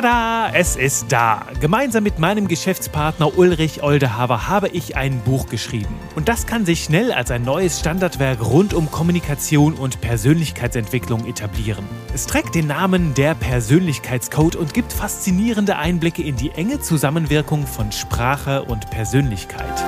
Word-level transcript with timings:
Tada, 0.00 0.50
es 0.54 0.76
ist 0.76 1.12
da. 1.12 1.42
Gemeinsam 1.60 2.04
mit 2.04 2.18
meinem 2.18 2.48
Geschäftspartner 2.48 3.36
Ulrich 3.36 3.82
Oldehaver 3.82 4.48
habe 4.48 4.68
ich 4.68 4.96
ein 4.96 5.20
Buch 5.20 5.46
geschrieben. 5.46 5.94
Und 6.16 6.30
das 6.30 6.46
kann 6.46 6.64
sich 6.64 6.84
schnell 6.84 7.12
als 7.12 7.30
ein 7.30 7.44
neues 7.44 7.80
Standardwerk 7.80 8.42
rund 8.42 8.72
um 8.72 8.90
Kommunikation 8.90 9.74
und 9.74 10.00
Persönlichkeitsentwicklung 10.00 11.26
etablieren. 11.26 11.84
Es 12.14 12.24
trägt 12.24 12.54
den 12.54 12.68
Namen 12.68 13.12
Der 13.12 13.34
Persönlichkeitscode 13.34 14.56
und 14.56 14.72
gibt 14.72 14.94
faszinierende 14.94 15.76
Einblicke 15.76 16.22
in 16.22 16.36
die 16.36 16.52
enge 16.52 16.80
Zusammenwirkung 16.80 17.66
von 17.66 17.92
Sprache 17.92 18.62
und 18.62 18.88
Persönlichkeit. 18.88 19.84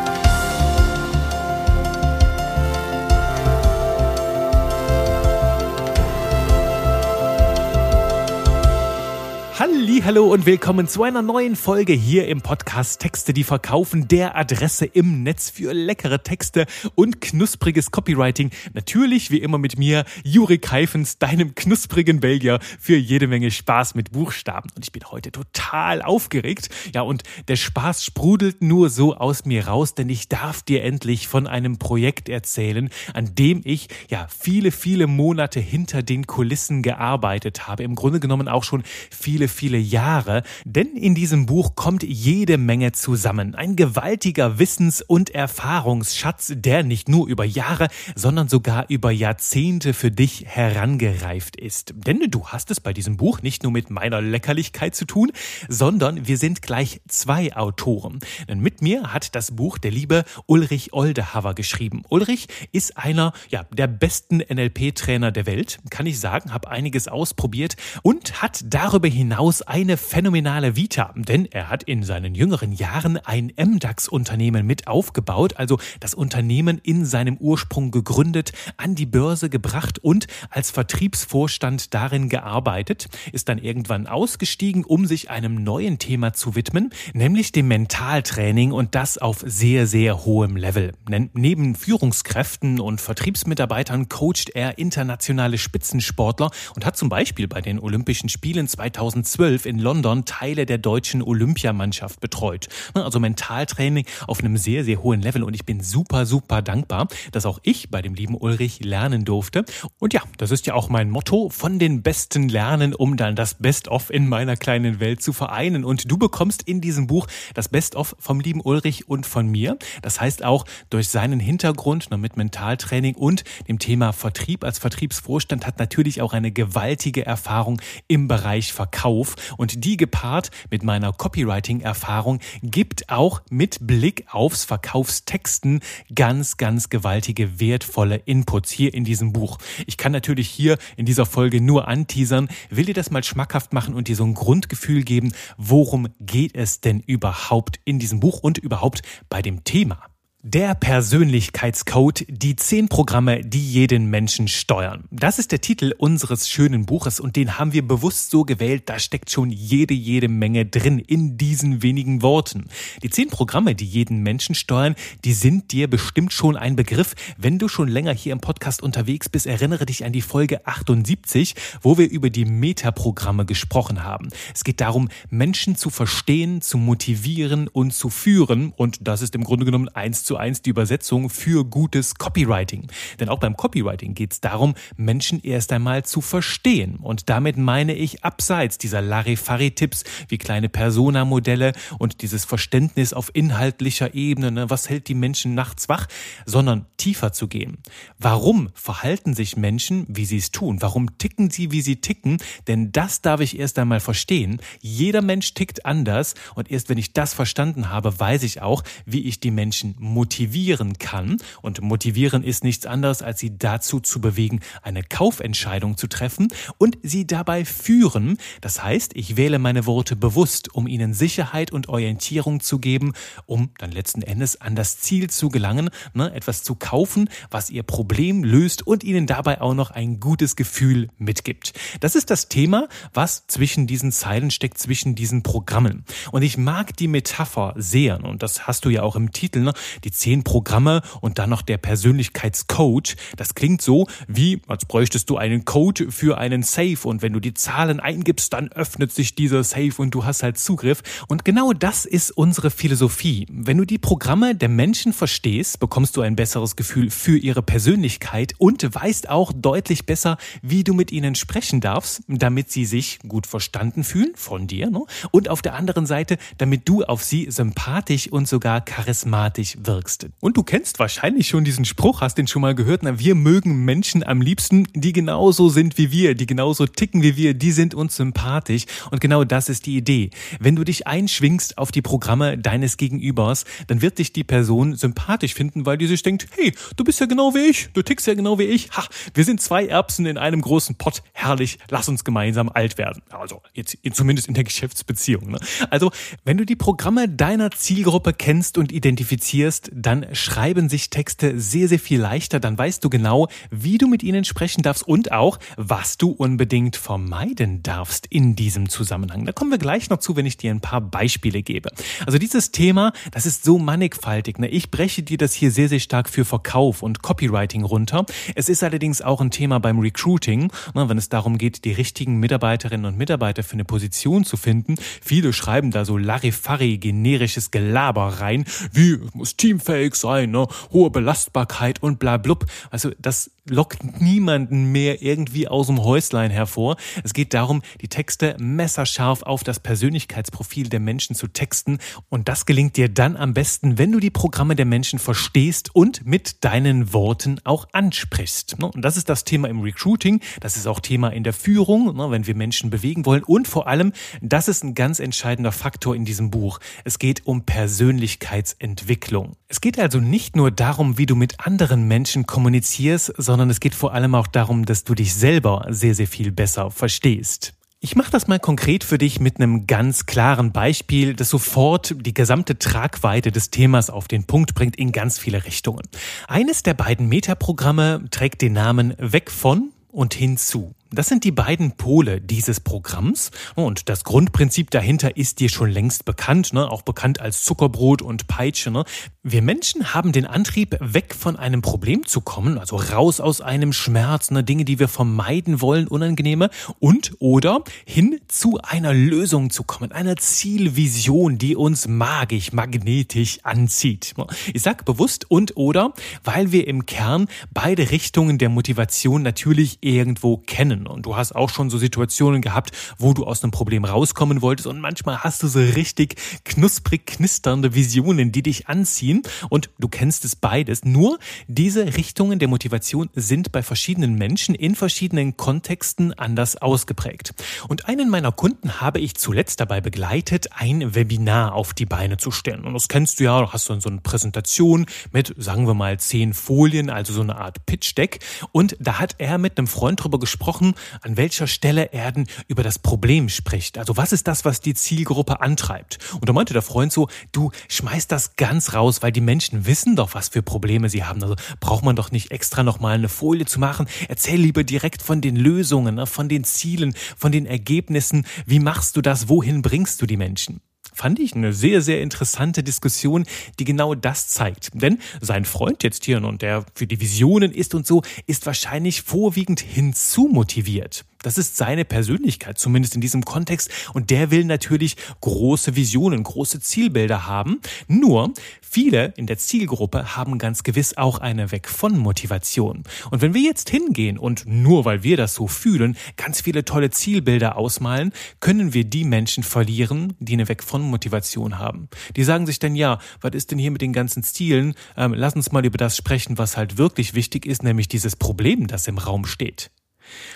Hallo 9.82 10.32
und 10.32 10.46
willkommen 10.46 10.86
zu 10.86 11.03
einer 11.03 11.22
neuen 11.22 11.57
Folge 11.57 11.93
hier 11.93 12.29
im 12.29 12.41
Podcast 12.41 13.00
Texte, 13.00 13.32
die 13.32 13.43
verkaufen, 13.43 14.07
der 14.07 14.36
Adresse 14.36 14.85
im 14.85 15.25
Netz 15.25 15.50
für 15.50 15.72
leckere 15.72 16.22
Texte 16.22 16.67
und 16.95 17.21
knuspriges 17.21 17.91
Copywriting. 17.91 18.50
Natürlich 18.75 19.32
wie 19.32 19.39
immer 19.39 19.58
mit 19.58 19.79
mir, 19.79 20.05
Juri 20.22 20.58
Keifens, 20.58 21.18
deinem 21.18 21.57
knusprigen 21.57 22.21
Belgier 22.21 22.61
für 22.79 22.96
jede 22.96 23.27
Menge 23.27 23.50
Spaß 23.50 23.96
mit 23.96 24.13
Buchstaben. 24.13 24.71
Und 24.77 24.85
ich 24.85 24.93
bin 24.93 25.03
heute 25.11 25.32
total 25.32 26.00
aufgeregt. 26.00 26.69
Ja, 26.94 27.03
und 27.03 27.25
der 27.49 27.57
Spaß 27.57 28.05
sprudelt 28.05 28.63
nur 28.63 28.89
so 28.89 29.17
aus 29.17 29.44
mir 29.46 29.67
raus, 29.67 29.96
denn 29.96 30.08
ich 30.08 30.29
darf 30.29 30.63
dir 30.63 30.85
endlich 30.85 31.27
von 31.27 31.49
einem 31.49 31.79
Projekt 31.79 32.28
erzählen, 32.28 32.89
an 33.14 33.34
dem 33.34 33.62
ich 33.64 33.89
ja 34.08 34.28
viele, 34.28 34.70
viele 34.70 35.08
Monate 35.08 35.58
hinter 35.58 36.05
den 36.05 36.28
Kulissen 36.28 36.83
gearbeitet 36.83 37.67
habe. 37.67 37.83
Im 37.83 37.97
Grunde 37.97 38.20
genommen 38.20 38.47
auch 38.47 38.62
schon 38.62 38.84
viele, 39.10 39.48
viele 39.48 39.72
Jahre, 39.78 40.42
denn 40.65 40.97
in 40.97 41.15
diesem 41.15 41.47
Buch 41.47 41.75
kommt 41.75 42.03
jede 42.03 42.59
Menge 42.59 42.92
zusammen. 42.92 43.55
Ein 43.55 43.77
gewaltiger 43.77 44.59
Wissens- 44.59 45.03
und 45.03 45.31
Erfahrungsschatz, 45.31 46.53
der 46.56 46.83
nicht 46.83 47.09
nur 47.09 47.28
über 47.28 47.45
Jahre, 47.45 47.89
sondern 48.15 48.48
sogar 48.48 48.87
über 48.89 49.11
Jahrzehnte 49.11 49.95
für 49.95 50.11
dich 50.11 50.45
herangereift 50.47 51.56
ist. 51.56 51.95
Denn 51.97 52.20
du 52.31 52.47
hast 52.47 52.70
es 52.70 52.81
bei 52.81 52.93
diesem 52.93 53.17
Buch 53.17 53.43
nicht 53.43 53.62
nur 53.62 53.73
mit 53.73 53.91
meiner 53.91 54.20
Leckerlichkeit 54.20 54.95
zu 54.95 55.05
tun, 55.05 55.33
sondern 55.69 56.27
wir 56.27 56.39
sind 56.39 56.62
gleich 56.62 57.00
zwei 57.09 57.55
Autoren. 57.56 58.19
Denn 58.48 58.61
mit 58.61 58.83
mir 58.83 59.12
hat 59.12 59.34
das 59.34 59.53
Buch 59.53 59.78
der 59.78 59.91
liebe 59.91 60.25
Ulrich 60.47 60.93
Oldehaver 60.93 61.55
geschrieben. 61.55 62.03
Ulrich 62.09 62.48
ist 62.73 62.97
einer 62.97 63.33
ja, 63.48 63.65
der 63.73 63.87
besten 63.87 64.39
NLP-Trainer 64.39 65.33
der 65.33 65.47
Welt, 65.47 65.78
kann 65.91 66.06
ich 66.06 66.20
sagen, 66.20 66.53
habe 66.53 66.69
einiges 66.69 67.09
ausprobiert 67.09 67.77
und 68.03 68.43
hat 68.43 68.62
darüber 68.65 69.09
hinaus 69.09 69.61
ein 69.62 69.82
eine 69.82 69.96
phänomenale 69.96 70.77
Vita, 70.77 71.12
denn 71.16 71.44
er 71.46 71.68
hat 71.68 71.82
in 71.82 72.05
seinen 72.05 72.36
jüngeren 72.36 72.70
Jahren 72.70 73.16
ein 73.16 73.52
MDAX-Unternehmen 73.58 74.64
mit 74.64 74.86
aufgebaut, 74.86 75.56
also 75.56 75.80
das 75.98 76.14
Unternehmen 76.14 76.80
in 76.84 77.04
seinem 77.04 77.36
Ursprung 77.36 77.91
gegründet, 77.91 78.52
an 78.77 78.94
die 78.94 79.06
Börse 79.06 79.50
gebracht 79.50 79.98
und 79.98 80.28
als 80.50 80.70
Vertriebsvorstand 80.70 81.92
darin 81.94 82.28
gearbeitet, 82.28 83.08
ist 83.32 83.48
dann 83.48 83.58
irgendwann 83.58 84.06
ausgestiegen, 84.06 84.84
um 84.84 85.04
sich 85.04 85.30
einem 85.30 85.64
neuen 85.64 85.98
Thema 85.98 86.32
zu 86.32 86.54
widmen, 86.54 86.91
nämlich 87.12 87.50
dem 87.50 87.66
Mentaltraining 87.66 88.70
und 88.70 88.94
das 88.94 89.19
auf 89.19 89.42
sehr, 89.44 89.88
sehr 89.88 90.24
hohem 90.24 90.56
Level. 90.56 90.92
Neben 91.34 91.74
Führungskräften 91.74 92.78
und 92.78 93.00
Vertriebsmitarbeitern 93.00 94.08
coacht 94.08 94.50
er 94.54 94.78
internationale 94.78 95.58
Spitzensportler 95.58 96.52
und 96.76 96.86
hat 96.86 96.97
zum 96.97 97.08
Beispiel 97.08 97.48
bei 97.48 97.60
den 97.60 97.80
Olympischen 97.80 98.28
Spielen 98.28 98.69
2012 98.69 99.52
in 99.67 99.78
London 99.78 100.25
Teile 100.25 100.67
der 100.67 100.78
deutschen 100.78 101.22
Olympiamannschaft 101.22 102.21
betreut. 102.21 102.69
Ne, 102.94 103.04
also 103.04 103.21
Mentaltraining 103.21 104.06
auf 104.26 104.41
einem 104.41 104.56
sehr, 104.56 104.84
sehr 104.84 105.03
hohen 105.03 105.21
Level 105.21 105.43
und 105.43 105.54
ich 105.54 105.65
bin 105.65 105.81
super, 105.81 106.26
super 106.26 106.62
dankbar, 106.62 107.09
dass 107.32 107.47
auch 107.47 107.59
ich 107.62 107.91
bei 107.91 108.03
dem 108.03 108.15
lieben 108.15 108.37
Ulrich 108.37 108.84
lernen 108.84 109.25
durfte. 109.25 109.65
Und 109.99 110.15
ja, 110.15 110.22
das 110.38 110.50
ist 110.50 110.66
ja 110.66 110.75
auch 110.75 110.88
mein 110.88 111.10
Motto, 111.10 111.50
von 111.50 111.78
den 111.78 112.03
Besten 112.03 112.49
lernen, 112.49 112.94
um 112.94 113.16
dann 113.16 113.37
das 113.37 113.54
Best-of 113.54 114.10
in 114.10 114.28
meiner 114.28 114.56
kleinen 114.56 115.00
Welt 115.00 115.22
zu 115.22 115.32
vereinen. 115.32 115.84
Und 115.84 116.10
du 116.10 116.16
bekommst 116.16 116.62
in 116.62 116.81
diesem 116.81 117.06
Buch 117.06 117.26
das 117.55 117.69
Best-of 117.69 118.16
vom 118.19 118.41
lieben 118.41 118.60
Ulrich 118.60 119.09
und 119.09 119.26
von 119.26 119.47
mir. 119.47 119.76
Das 120.03 120.21
heißt 120.21 120.44
auch 120.44 120.65
durch 120.91 121.09
seinen 121.09 121.41
Hintergrund 121.41 122.10
ne, 122.10 122.16
mit 122.16 122.37
Mentaltraining 122.37 123.15
und 123.15 123.44
dem 123.69 123.78
Thema 123.78 124.12
Vertrieb 124.12 124.65
als 124.65 124.78
Vertriebsvorstand 124.78 125.66
hat 125.66 125.78
natürlich 125.78 126.22
auch 126.22 126.32
eine 126.32 126.53
gewaltige 126.53 127.26
Erfahrung 127.26 127.81
im 128.09 128.28
Bereich 128.28 128.72
Verkauf 128.72 129.34
und 129.56 129.84
die 129.84 129.97
gepaart 129.97 130.50
mit 130.70 130.82
meiner 130.82 131.12
Copywriting-Erfahrung 131.12 132.41
gibt 132.62 133.08
auch 133.08 133.42
mit 133.50 133.78
Blick 133.80 134.26
aufs 134.30 134.64
Verkaufstexten 134.64 135.80
ganz, 136.14 136.56
ganz 136.56 136.88
gewaltige, 136.88 137.60
wertvolle 137.60 138.16
Inputs 138.16 138.70
hier 138.70 138.94
in 138.94 139.04
diesem 139.04 139.32
Buch. 139.32 139.58
Ich 139.86 139.97
kann 139.97 140.12
natürlich 140.12 140.48
hier 140.48 140.78
in 140.97 141.06
dieser 141.06 141.26
Folge 141.26 141.60
nur 141.60 141.88
anteasern, 141.88 142.48
will 142.70 142.86
dir 142.86 142.94
das 142.94 143.10
mal 143.10 143.25
schmackhaft 143.25 143.72
machen 143.72 143.94
und 143.94 144.08
dir 144.08 144.16
so 144.16 144.25
ein 144.25 144.34
Grundgefühl 144.34 145.02
geben, 145.02 145.32
worum 145.56 146.08
geht 146.20 146.54
es 146.56 146.81
denn 146.81 147.00
überhaupt 147.00 147.81
in 147.84 147.98
diesem 147.98 148.20
Buch 148.20 148.41
und 148.41 148.58
überhaupt 148.58 149.02
bei 149.28 149.42
dem 149.42 149.64
Thema. 149.64 150.12
Der 150.44 150.75
Persönlichkeitscode, 150.75 152.26
die 152.28 152.56
zehn 152.56 152.88
Programme, 152.88 153.42
die 153.44 153.64
jeden 153.64 154.06
Menschen 154.06 154.48
steuern. 154.48 155.04
Das 155.12 155.38
ist 155.38 155.53
der 155.53 155.60
Titel 155.60 155.94
unseres 155.97 156.50
schönen 156.50 156.84
Buches 156.84 157.20
und 157.20 157.36
den 157.36 157.60
haben 157.60 157.72
wir 157.72 157.86
bewusst 157.86 158.30
so 158.30 158.44
gewählt, 158.44 158.88
da 158.88 158.98
steckt 158.98 159.31
schon 159.31 159.50
jede, 159.50 159.94
jede 159.94 160.26
Menge 160.26 160.66
drin 160.66 160.98
in 160.98 161.38
diesen 161.38 161.84
wenigen 161.84 162.22
Worten. 162.22 162.64
Die 163.04 163.10
zehn 163.10 163.28
Programme, 163.28 163.76
die 163.76 163.84
jeden 163.84 164.25
Menschen 164.25 164.56
steuern, 164.56 164.97
die 165.25 165.32
sind 165.32 165.70
dir 165.70 165.88
bestimmt 165.88 166.32
schon 166.32 166.56
ein 166.56 166.75
Begriff. 166.75 167.14
Wenn 167.38 167.60
du 167.60 167.69
schon 167.69 167.86
länger 167.86 168.12
hier 168.12 168.32
im 168.32 168.41
Podcast 168.41 168.82
unterwegs 168.82 169.28
bist, 169.28 169.47
erinnere 169.47 169.86
dich 169.86 170.04
an 170.04 170.12
die 170.12 170.22
Folge 170.22 170.66
78, 170.66 171.54
wo 171.82 171.98
wir 171.98 172.10
über 172.10 172.31
die 172.31 172.47
Metaprogramme 172.47 173.47
gesprochen 173.47 174.02
haben. 174.02 174.31
Es 174.52 174.64
geht 174.64 174.81
darum, 174.81 175.08
Menschen 175.31 175.76
zu 175.76 175.88
verstehen, 175.88 176.62
zu 176.62 176.78
motivieren 176.78 177.69
und 177.69 177.94
zu 177.94 178.10
führen 178.10 178.72
und 178.76 179.06
das 179.06 179.22
ist 179.22 179.36
im 179.36 179.44
Grunde 179.44 179.66
genommen 179.66 179.88
eins 179.88 180.25
zu 180.25 180.31
zu 180.32 180.38
eins 180.38 180.62
die 180.62 180.70
Übersetzung 180.70 181.28
für 181.28 181.62
gutes 181.62 182.15
Copywriting. 182.15 182.87
Denn 183.20 183.28
auch 183.28 183.38
beim 183.38 183.54
Copywriting 183.54 184.15
geht 184.15 184.32
es 184.32 184.41
darum, 184.41 184.72
Menschen 184.97 185.43
erst 185.43 185.72
einmal 185.75 186.06
zu 186.06 186.22
verstehen. 186.22 186.97
Und 186.97 187.28
damit 187.28 187.59
meine 187.59 187.93
ich 187.93 188.25
abseits 188.25 188.78
dieser 188.78 189.03
Larifari-Tipps 189.03 190.04
wie 190.28 190.38
kleine 190.38 190.70
Persona-Modelle 190.70 191.75
und 191.98 192.22
dieses 192.22 192.47
Verständnis 192.47 193.12
auf 193.12 193.31
inhaltlicher 193.34 194.15
Ebene, 194.15 194.53
ne, 194.53 194.70
was 194.70 194.88
hält 194.88 195.09
die 195.09 195.15
Menschen 195.15 195.54
nachts 195.54 195.91
wach, 195.91 196.06
sondern 196.47 196.87
tiefer 196.97 197.34
zu 197.34 197.47
gehen. 197.47 197.76
Warum 198.19 198.70
verhalten 198.72 199.34
sich 199.34 199.59
Menschen, 199.59 200.06
wie 200.09 200.25
sie 200.25 200.38
es 200.38 200.50
tun? 200.50 200.81
Warum 200.81 201.19
ticken 201.19 201.50
sie, 201.50 201.72
wie 201.72 201.82
sie 201.82 201.97
ticken? 201.97 202.38
Denn 202.69 202.91
das 202.91 203.20
darf 203.20 203.41
ich 203.41 203.59
erst 203.59 203.78
einmal 203.78 204.00
verstehen. 204.00 204.62
Jeder 204.81 205.20
Mensch 205.20 205.53
tickt 205.53 205.84
anders 205.84 206.37
und 206.54 206.70
erst 206.70 206.88
wenn 206.88 206.97
ich 206.97 207.12
das 207.12 207.34
verstanden 207.34 207.91
habe, 207.91 208.19
weiß 208.19 208.44
ich 208.44 208.62
auch, 208.62 208.82
wie 209.04 209.25
ich 209.25 209.38
die 209.38 209.50
Menschen 209.50 209.94
motivieren 210.22 210.99
kann. 210.99 211.38
Und 211.62 211.81
motivieren 211.81 212.44
ist 212.44 212.62
nichts 212.62 212.87
anderes, 212.87 213.22
als 213.22 213.41
sie 213.41 213.59
dazu 213.59 213.99
zu 213.99 214.21
bewegen, 214.21 214.60
eine 214.81 215.03
Kaufentscheidung 215.03 215.97
zu 215.97 216.06
treffen 216.06 216.47
und 216.78 216.97
sie 217.03 217.27
dabei 217.27 217.65
führen. 217.65 218.37
Das 218.61 218.84
heißt, 218.84 219.16
ich 219.16 219.37
wähle 219.37 219.59
meine 219.59 219.84
Worte 219.84 220.15
bewusst, 220.15 220.72
um 220.77 220.87
ihnen 220.87 221.12
Sicherheit 221.12 221.72
und 221.72 221.88
Orientierung 221.88 222.61
zu 222.61 222.78
geben, 222.78 223.15
um 223.47 223.71
dann 223.78 223.91
letzten 223.91 224.22
Endes 224.22 224.61
an 224.61 224.77
das 224.77 224.99
Ziel 224.99 225.28
zu 225.28 225.49
gelangen, 225.49 225.91
ne, 226.15 226.32
etwas 226.32 226.62
zu 226.62 226.77
kaufen, 226.77 227.28
was 227.50 227.69
ihr 227.69 227.82
Problem 227.82 228.44
löst 228.44 228.87
und 228.87 229.03
ihnen 229.03 229.27
dabei 229.27 229.61
auch 229.61 229.75
noch 229.75 229.91
ein 229.91 230.20
gutes 230.20 230.55
Gefühl 230.55 231.08
mitgibt. 231.19 231.73
Das 231.99 232.14
ist 232.14 232.31
das 232.31 232.49
Thema, 232.49 232.87
was 233.12 233.49
zwischen 233.49 233.88
diesen 233.88 234.12
Zeilen 234.12 234.52
steckt, 234.52 234.79
zwischen 234.79 235.17
diesen 235.17 235.43
Programmen. 235.43 236.05
Und 236.31 236.43
ich 236.43 236.58
mag 236.58 236.96
die 236.96 237.08
Metapher 237.08 237.75
sehr, 237.76 238.23
und 238.23 238.44
das 238.44 238.69
hast 238.69 238.85
du 238.85 238.88
ja 238.88 239.02
auch 239.02 239.17
im 239.17 239.32
Titel, 239.32 239.62
ne? 239.62 239.73
die 240.05 240.12
zehn 240.12 240.44
Programme 240.44 241.03
und 241.20 241.38
dann 241.38 241.50
noch 241.50 241.62
der 241.62 241.79
Persönlichkeitscoach. 241.79 243.17
Das 243.37 243.55
klingt 243.55 243.82
so, 243.82 244.06
wie 244.29 244.61
als 244.67 244.85
bräuchtest 244.85 245.29
du 245.31 245.37
einen 245.37 245.64
Code 245.64 246.12
für 246.12 246.38
einen 246.38 246.62
Safe 246.62 246.99
und 247.05 247.23
wenn 247.23 247.32
du 247.32 247.41
die 247.41 247.55
Zahlen 247.55 248.00
eingibst, 248.00 248.53
dann 248.53 248.69
öffnet 248.69 249.12
sich 249.12 249.35
dieser 249.35 249.64
Safe 249.64 249.94
und 249.99 250.12
du 250.14 250.25
hast 250.25 250.43
halt 250.43 250.59
Zugriff. 250.59 251.03
Und 251.29 251.44
genau 251.44 251.73
das 251.73 252.05
ist 252.05 252.31
unsere 252.31 252.70
Philosophie. 252.70 253.47
Wenn 253.50 253.79
du 253.79 253.85
die 253.85 253.99
Programme 253.99 254.55
der 254.55 254.69
Menschen 254.69 255.12
verstehst, 255.12 255.81
bekommst 255.81 256.17
du 256.17 256.20
ein 256.20 256.37
besseres 256.37 256.76
Gefühl 256.76 257.11
für 257.11 257.37
ihre 257.37 257.62
Persönlichkeit 257.62 258.55
und 258.58 258.82
weißt 258.82 259.29
auch 259.29 259.53
deutlich 259.55 260.06
besser, 260.06 260.37
wie 260.62 260.85
du 260.85 260.94
mit 260.94 261.11
ihnen 261.12 261.35
sprechen 261.35 261.81
darfst, 261.81 262.23
damit 262.29 262.70
sie 262.70 262.85
sich 262.85 263.19
gut 263.26 263.47
verstanden 263.47 264.05
fühlen 264.05 264.32
von 264.35 264.67
dir. 264.67 264.91
Ne? 264.91 265.03
Und 265.31 265.49
auf 265.49 265.62
der 265.62 265.75
anderen 265.75 266.06
Seite, 266.06 266.38
damit 266.58 266.88
du 266.88 267.03
auf 267.03 267.25
sie 267.25 267.50
sympathisch 267.50 268.29
und 268.31 268.47
sogar 268.47 268.81
charismatisch 268.81 269.76
wirkst 269.81 270.01
wirkst. 270.02 270.26
Und 270.40 270.56
du 270.56 270.62
kennst 270.62 270.99
wahrscheinlich 270.99 271.49
schon 271.49 271.64
diesen 271.64 271.84
Spruch, 271.84 272.20
hast 272.20 272.37
den 272.37 272.46
schon 272.46 272.62
mal 272.62 272.75
gehört, 272.75 273.02
na, 273.02 273.19
wir 273.19 273.34
mögen 273.34 273.84
Menschen 273.84 274.25
am 274.25 274.40
liebsten, 274.40 274.88
die 274.94 275.12
genauso 275.12 275.69
sind 275.69 275.96
wie 275.96 276.10
wir, 276.10 276.34
die 276.34 276.46
genauso 276.46 276.87
ticken 276.87 277.22
wie 277.22 277.37
wir, 277.37 277.54
die 277.54 277.70
sind 277.70 277.94
uns 277.94 278.16
sympathisch. 278.16 278.87
Und 279.10 279.20
genau 279.20 279.44
das 279.44 279.69
ist 279.69 279.87
die 279.87 279.96
Idee. 279.96 280.31
Wenn 280.58 280.76
du 280.76 280.84
dich 280.84 281.06
einschwingst 281.06 281.78
auf 281.78 281.93
die 281.93 282.02
Programme 282.02 282.58
deines 282.58 282.96
Gegenübers, 282.96 283.64
dann 283.87 284.02
wird 284.02 284.19
dich 284.19 284.32
die 284.32 284.44
Person 284.44 284.96
sympathisch 284.96 285.54
finden, 285.54 285.87
weil 285.87 285.99
die 285.99 286.06
sich 286.06 286.22
denkt, 286.22 286.48
hey, 286.56 286.72
du 286.96 287.05
bist 287.05 287.20
ja 287.20 287.26
genau 287.26 287.55
wie 287.55 287.70
ich, 287.70 287.90
du 287.93 288.02
tickst 288.02 288.26
ja 288.26 288.34
genau 288.34 288.58
wie 288.58 288.64
ich, 288.64 288.90
ha, 288.90 289.06
wir 289.34 289.44
sind 289.44 289.60
zwei 289.60 289.87
Erbsen 289.87 290.26
in 290.26 290.37
einem 290.37 290.60
großen 290.60 290.96
Pott, 290.96 291.22
herrlich, 291.32 291.78
lass 291.90 292.08
uns 292.08 292.25
gemeinsam 292.25 292.69
alt 292.69 292.98
werden. 292.98 293.22
Also 293.31 293.62
jetzt 293.72 293.96
zumindest 294.12 294.48
in 294.48 294.55
der 294.55 294.64
Geschäftsbeziehung. 294.64 295.50
Ne? 295.52 295.58
Also 295.90 296.10
wenn 296.44 296.56
du 296.56 296.66
die 296.66 296.76
Programme 296.76 297.28
deiner 297.28 297.70
Zielgruppe 297.70 298.32
kennst 298.32 298.78
und 298.78 298.90
identifizierst, 298.90 299.92
dann 299.94 300.27
schreiben 300.33 300.89
sich 300.89 301.11
Texte 301.11 301.59
sehr, 301.61 301.89
sehr 301.89 301.99
viel 301.99 302.21
leichter. 302.21 302.61
Dann 302.61 302.77
weißt 302.77 303.05
du 303.05 303.11
genau, 303.11 303.49
wie 303.71 303.99
du 303.99 304.09
mit 304.09 304.23
ihnen 304.23 304.44
sprechen 304.44 304.83
darfst 304.83 305.06
und 305.06 305.33
auch, 305.33 305.59
was 305.77 306.19
du 306.19 306.31
unbedingt 306.31 306.97
vermeiden 306.97 307.83
darfst 307.83 308.27
in 308.27 308.56
diesem 308.56 308.89
Zusammenhang. 308.89 309.44
Da 309.44 309.53
kommen 309.53 309.71
wir 309.71 309.79
gleich 309.79 310.11
noch 310.11 310.19
zu, 310.19 310.37
wenn 310.37 310.47
ich 310.47 310.56
dir 310.56 310.71
ein 310.71 310.81
paar 310.81 311.00
Beispiele 311.00 311.62
gebe. 311.62 311.91
Also 312.27 312.39
dieses 312.39 312.73
Thema, 312.73 313.12
das 313.31 313.47
ist 313.47 313.65
so 313.65 313.79
mannigfaltig. 313.79 314.59
Ne? 314.59 314.69
Ich 314.69 314.91
breche 314.91 315.23
dir 315.23 315.39
das 315.39 315.53
hier 315.53 315.71
sehr, 315.71 315.89
sehr 315.89 316.00
stark 316.00 316.29
für 316.29 316.44
Verkauf 316.44 317.03
und 317.03 317.23
Copywriting 317.23 317.85
runter. 317.85 318.27
Es 318.55 318.69
ist 318.69 318.83
allerdings 318.83 319.23
auch 319.23 319.41
ein 319.41 319.50
Thema 319.50 319.81
beim 319.81 319.99
Recruiting, 319.99 320.73
ne? 320.94 321.09
wenn 321.09 321.19
es 321.19 321.29
darum 321.29 321.59
geht, 321.59 321.85
die 321.85 321.93
richtigen 321.93 322.39
Mitarbeiterinnen 322.39 323.06
und 323.06 323.19
Mitarbeiter 323.19 323.62
für 323.62 323.75
eine 323.75 323.85
Position 323.85 324.44
zu 324.44 324.56
finden. 324.56 324.97
Viele 325.23 325.53
schreiben 325.53 325.91
da 325.91 326.05
so 326.05 326.17
Larifari 326.17 326.99
generisches 326.99 327.71
Gelaber 327.71 328.41
rein, 328.41 328.65
wie 328.93 329.19
muss 329.35 329.56
teamfähig 329.82 330.14
sein, 330.14 330.50
ne? 330.50 330.67
hohe 330.93 331.11
Belastbarkeit 331.11 332.02
und 332.02 332.19
bla 332.19 332.37
blub. 332.37 332.67
Also 332.90 333.11
das 333.19 333.50
lockt 333.69 334.20
niemanden 334.20 334.91
mehr 334.91 335.23
irgendwie 335.23 335.69
aus 335.69 335.87
dem 335.87 336.03
Häuslein 336.03 336.50
hervor. 336.50 336.97
Es 337.23 337.32
geht 337.32 337.55
darum, 337.55 337.82
die 338.00 338.09
Texte 338.09 338.56
messerscharf 338.59 339.43
auf 339.44 339.62
das 339.62 339.79
Persönlichkeitsprofil 339.79 340.88
der 340.88 340.99
Menschen 340.99 341.37
zu 341.37 341.47
texten 341.47 341.99
und 342.29 342.49
das 342.49 342.67
gelingt 342.67 342.97
dir 342.97 343.09
dann 343.09 343.37
am 343.37 343.55
besten, 343.55 343.99
wenn 343.99 344.11
du 344.11 344.19
die 344.19 344.31
Programme 344.31 344.75
der 344.75 344.87
Menschen 344.87 345.20
verstehst 345.20 345.94
und 345.94 346.26
mit 346.26 346.64
deinen 346.64 347.12
Worten 347.12 347.61
auch 347.62 347.87
ansprichst. 347.93 348.81
Ne? 348.81 348.91
Und 348.91 349.03
das 349.03 349.17
ist 349.17 349.29
das 349.29 349.44
Thema 349.44 349.69
im 349.69 349.81
Recruiting, 349.81 350.41
das 350.61 350.76
ist 350.76 350.88
auch 350.88 350.99
Thema 350.99 351.29
in 351.29 351.44
der 351.44 351.53
Führung, 351.53 352.17
ne? 352.17 352.31
wenn 352.32 352.49
wir 352.49 352.56
Menschen 352.56 352.91
bewegen 352.91 353.26
wollen 353.26 353.44
und 353.44 353.69
vor 353.69 353.87
allem, 353.87 354.12
das 354.41 354.67
ist 354.67 354.82
ein 354.82 354.94
ganz 354.94 355.20
entscheidender 355.20 355.73
Faktor 355.73 356.17
in 356.17 356.25
diesem 356.25 356.50
Buch. 356.50 356.81
Es 357.05 357.20
geht 357.20 357.47
um 357.47 357.65
Persönlichkeitsentwicklung. 357.65 359.56
Es 359.69 359.81
geht 359.81 360.00
also 360.00 360.19
nicht 360.19 360.56
nur 360.56 360.73
darum, 360.73 361.17
wie 361.17 361.26
du 361.26 361.37
mit 361.37 361.65
anderen 361.65 362.08
Menschen 362.08 362.44
kommunizierst, 362.44 363.32
sondern 363.37 363.51
es 363.60 363.81
geht 363.81 363.94
vor 363.94 364.12
allem 364.12 364.34
auch 364.34 364.46
darum, 364.46 364.84
dass 364.84 365.04
du 365.04 365.14
dich 365.14 365.34
selber 365.34 365.87
sehr, 365.88 366.14
sehr 366.14 366.26
viel 366.26 366.52
besser 366.52 366.90
verstehst. 366.90 367.75
Ich 368.04 368.16
mache 368.16 368.32
das 368.32 368.49
mal 368.49 368.58
konkret 368.58 369.04
für 369.04 369.16
dich 369.16 369.38
mit 369.38 369.58
einem 369.58 369.87
ganz 369.87 370.26
klaren 370.26 370.72
Beispiel, 370.72 371.34
das 371.34 371.50
sofort 371.50 372.16
die 372.19 372.34
gesamte 372.34 372.76
Tragweite 372.76 373.52
des 373.52 373.70
Themas 373.70 374.10
auf 374.10 374.26
den 374.26 374.44
Punkt 374.44 374.75
bringt 374.75 374.96
in 374.96 375.12
ganz 375.12 375.38
viele 375.38 375.64
Richtungen. 375.64 376.02
Eines 376.49 376.82
der 376.82 376.94
beiden 376.94 377.28
Metaprogramme 377.28 378.25
trägt 378.32 378.60
den 378.60 378.72
Namen 378.72 379.14
Weg 379.19 379.52
von 379.52 379.93
und 380.10 380.34
hinzu. 380.34 380.94
Das 381.14 381.29
sind 381.29 381.44
die 381.44 381.53
beiden 381.53 381.93
Pole 381.93 382.41
dieses 382.41 382.81
Programms 382.81 383.50
und 383.75 384.09
das 384.09 384.25
Grundprinzip 384.25 384.91
dahinter 384.91 385.37
ist 385.37 385.61
dir 385.61 385.69
schon 385.69 385.91
längst 385.91 386.25
bekannt, 386.25 386.73
ne? 386.73 386.91
auch 386.91 387.03
bekannt 387.03 387.38
als 387.38 387.64
Zuckerbrot 387.64 388.23
und 388.23 388.47
Peitsche. 388.47 388.91
Ne? 388.91 389.05
Wir 389.43 389.61
Menschen 389.61 390.14
haben 390.14 390.32
den 390.32 390.47
Antrieb, 390.47 390.97
weg 391.00 391.35
von 391.35 391.56
einem 391.56 391.82
Problem 391.82 392.25
zu 392.25 392.41
kommen, 392.41 392.79
also 392.79 392.97
raus 392.97 393.41
aus 393.41 393.61
einem 393.61 393.93
Schmerz, 393.93 394.50
ne? 394.50 394.64
Dinge, 394.64 394.87
die 394.87 394.99
wir 394.99 395.09
vermeiden 395.09 395.82
wollen, 395.82 396.09
unangenehme 396.09 396.70
und 396.99 397.32
oder 397.41 397.82
hin 398.06 398.41
zu 398.49 398.79
einer 398.82 399.12
Lösung 399.12 399.69
zu 399.69 399.82
kommen, 399.82 400.12
einer 400.12 400.37
Zielvision, 400.37 401.58
die 401.58 401.76
uns 401.76 402.08
magisch, 402.08 402.73
magnetisch 402.73 403.58
anzieht. 403.65 404.35
Ich 404.73 404.81
sag 404.81 405.05
bewusst 405.05 405.50
und 405.50 405.76
oder, 405.76 406.15
weil 406.43 406.73
wir 406.73 406.87
im 406.87 407.05
Kern 407.05 407.49
beide 407.70 408.11
Richtungen 408.11 408.56
der 408.56 408.70
Motivation 408.70 409.43
natürlich 409.43 409.99
irgendwo 410.00 410.56
kennen. 410.56 411.01
Und 411.06 411.26
du 411.26 411.37
hast 411.37 411.54
auch 411.54 411.70
schon 411.70 411.90
so 411.90 411.99
Situationen 411.99 412.62
gehabt, 412.62 412.93
wo 413.19 413.32
du 413.32 413.44
aus 413.44 413.62
einem 413.62 413.70
Problem 413.70 414.04
rauskommen 414.04 414.62
wolltest 414.62 414.87
und 414.87 415.00
manchmal 415.00 415.38
hast 415.38 415.62
du 415.62 415.69
so 415.69 415.78
richtig 415.78 416.37
knusprig 416.64 417.26
knisternde 417.26 417.94
Visionen, 417.94 418.52
die 418.52 418.62
dich 418.62 418.88
anziehen 418.88 419.43
und 419.69 419.90
du 419.99 420.08
kennst 420.08 420.44
es 420.44 420.56
beides. 420.56 421.04
Nur 421.04 421.38
diese 421.69 422.16
Richtungen 422.16 422.58
der 422.58 422.69
Motivation 422.69 423.28
sind 423.34 423.72
bei 423.72 423.82
verschiedenen 423.82 424.34
Menschen 424.34 424.75
in 424.75 424.94
verschiedenen 424.94 425.56
Kontexten 425.56 426.32
anders 426.34 426.76
ausgeprägt. 426.76 427.55
Und 427.88 428.08
einen 428.08 428.31
meiner 428.31 428.52
Kunden 428.52 429.00
habe 429.00 429.20
ich 429.20 429.34
zuletzt 429.34 429.81
dabei 429.81 430.00
begleitet, 430.00 430.69
ein 430.75 431.14
Webinar 431.14 431.75
auf 431.75 431.94
die 431.94 432.06
Beine 432.06 432.37
zu 432.37 432.50
stellen. 432.50 432.84
Und 432.84 432.94
das 432.94 433.08
kennst 433.08 433.40
du 433.40 433.44
ja, 433.44 433.60
du 433.60 433.72
hast 433.72 433.87
so 433.87 433.94
eine 433.94 434.20
Präsentation 434.20 435.06
mit, 435.32 435.55
sagen 435.56 435.87
wir 435.87 435.94
mal, 435.94 436.19
zehn 436.19 436.55
Folien, 436.55 437.10
also 437.10 437.32
so 437.32 437.43
eine 437.43 437.56
Art 437.56 437.84
Pitch 437.87 438.16
Deck. 438.16 438.40
Und 438.72 438.96
da 439.00 439.19
hat 439.19 439.37
er 439.38 439.58
mit 439.58 439.78
einem 439.78 439.87
Freund 439.87 440.22
drüber 440.22 440.38
gesprochen, 440.38 440.92
an 441.21 441.37
welcher 441.37 441.67
Stelle 441.67 442.12
er 442.12 442.33
denn 442.33 442.47
über 442.69 442.83
das 442.83 442.99
Problem 442.99 443.49
spricht. 443.49 443.99
Also 443.99 444.17
was 444.17 444.33
ist 444.33 444.49
das, 444.49 444.65
was 444.65 444.81
die 444.81 444.94
Zielgruppe 444.94 445.61
antreibt? 445.61 446.19
Und 446.35 446.49
da 446.49 446.53
meinte 446.53 446.73
der 446.73 446.83
Freund 446.83 447.12
so, 447.12 447.29
du 447.53 447.71
schmeißt 447.89 448.31
das 448.31 448.56
ganz 448.56 448.94
raus, 448.94 449.23
weil 449.23 449.33
die 449.33 449.41
Menschen 449.41 449.87
wissen 449.87 450.17
doch, 450.17 450.35
was 450.35 450.49
für 450.49 450.62
Probleme 450.62 451.09
sie 451.09 451.25
haben. 451.25 451.43
Also 451.43 451.56
braucht 451.81 452.05
man 452.05 452.17
doch 452.17 452.31
nicht 452.31 452.50
extra 452.50 452.83
nochmal 452.83 453.15
eine 453.15 453.29
Folie 453.29 453.67
zu 453.67 453.81
machen. 453.81 454.06
Erzähl 454.29 454.61
lieber 454.61 454.85
direkt 454.85 455.23
von 455.23 455.41
den 455.41 455.56
Lösungen, 455.56 456.15
ne, 456.15 456.27
von 456.27 456.49
den 456.49 456.65
Zielen, 456.65 457.15
von 457.37 457.53
den 457.53 457.67
Ergebnissen. 457.67 458.47
Wie 458.67 458.81
machst 458.81 459.17
du 459.17 459.23
das? 459.23 459.49
Wohin 459.49 459.83
bringst 459.83 460.21
du 460.23 460.27
die 460.27 460.37
Menschen? 460.37 460.81
Fand 461.12 461.38
ich 461.38 461.55
eine 461.55 461.73
sehr, 461.73 462.03
sehr 462.03 462.20
interessante 462.20 462.82
Diskussion, 462.82 463.44
die 463.79 463.85
genau 463.85 464.14
das 464.14 464.49
zeigt. 464.49 464.91
Denn 464.94 465.19
sein 465.41 465.64
Freund 465.64 466.03
jetzt 466.03 466.25
hier 466.25 466.43
und 466.43 466.62
der 466.62 466.85
für 466.94 467.06
die 467.06 467.20
Visionen 467.20 467.73
ist 467.73 467.94
und 467.94 468.06
so, 468.06 468.23
ist 468.47 468.67
wahrscheinlich 468.67 469.23
vorwiegend 469.23 469.81
hinzumotiviert. 469.81 471.25
Das 471.43 471.59
ist 471.59 471.77
seine 471.77 472.05
Persönlichkeit, 472.05 472.79
zumindest 472.79 473.15
in 473.15 473.21
diesem 473.21 473.44
Kontext. 473.44 473.91
Und 474.15 474.31
der 474.31 474.50
will 474.50 474.65
natürlich 474.65 475.17
große 475.41 475.97
Visionen, 475.97 476.43
große 476.43 476.81
Zielbilder 476.81 477.47
haben. 477.47 477.81
Nur 478.09 478.53
viele 478.81 479.33
in 479.37 479.47
der 479.47 479.59
Zielgruppe 479.59 480.37
haben 480.37 480.59
ganz 480.59 480.83
gewiss 480.83 481.17
auch 481.17 481.39
eine 481.39 481.73
Weg 481.73 481.89
von 481.89 482.19
Motivation. 482.19 483.05
Und 483.31 483.43
wenn 483.43 483.55
wir 483.55 483.62
jetzt 483.62 483.91
hingehen 483.91 484.39
und 484.39 484.65
nur 484.67 485.05
weil 485.05 485.23
wir 485.23 485.37
das 485.37 485.55
so 485.55 485.67
fühlen, 485.67 486.17
ganz 486.37 486.61
viele 486.61 486.84
tolle 486.84 487.11
Zielbilder 487.11 487.77
ausmalen, 487.77 488.32
können 488.61 488.94
wir 488.94 489.05
die 489.05 489.25
Menschen 489.25 489.63
verlieren, 489.63 490.34
die 490.39 490.55
eine 490.55 490.69
Weg 490.69 490.82
von 490.82 491.03
Motivation 491.03 491.79
haben. 491.79 492.08
Die 492.37 492.44
sagen 492.44 492.67
sich 492.67 492.79
dann, 492.79 492.94
ja, 492.94 493.19
was 493.41 493.53
ist 493.55 493.70
denn 493.70 493.79
hier 493.79 493.91
mit 493.91 494.03
den 494.03 494.13
ganzen 494.13 494.43
Zielen? 494.43 494.94
Ähm, 495.17 495.34
lass 495.34 495.55
uns 495.55 495.72
mal 495.72 495.84
über 495.84 495.99
das 495.99 496.17
sprechen, 496.17 496.58
was 496.58 496.77
halt 496.77 496.99
wirklich 496.99 497.34
wichtig 497.34 497.67
ist, 497.67 497.82
nämlich 497.82 498.08
dieses 498.08 498.37
Problem, 498.37 498.87
das 498.87 499.08
im 499.08 499.19
Raum 499.19 499.46
steht. 499.46 499.91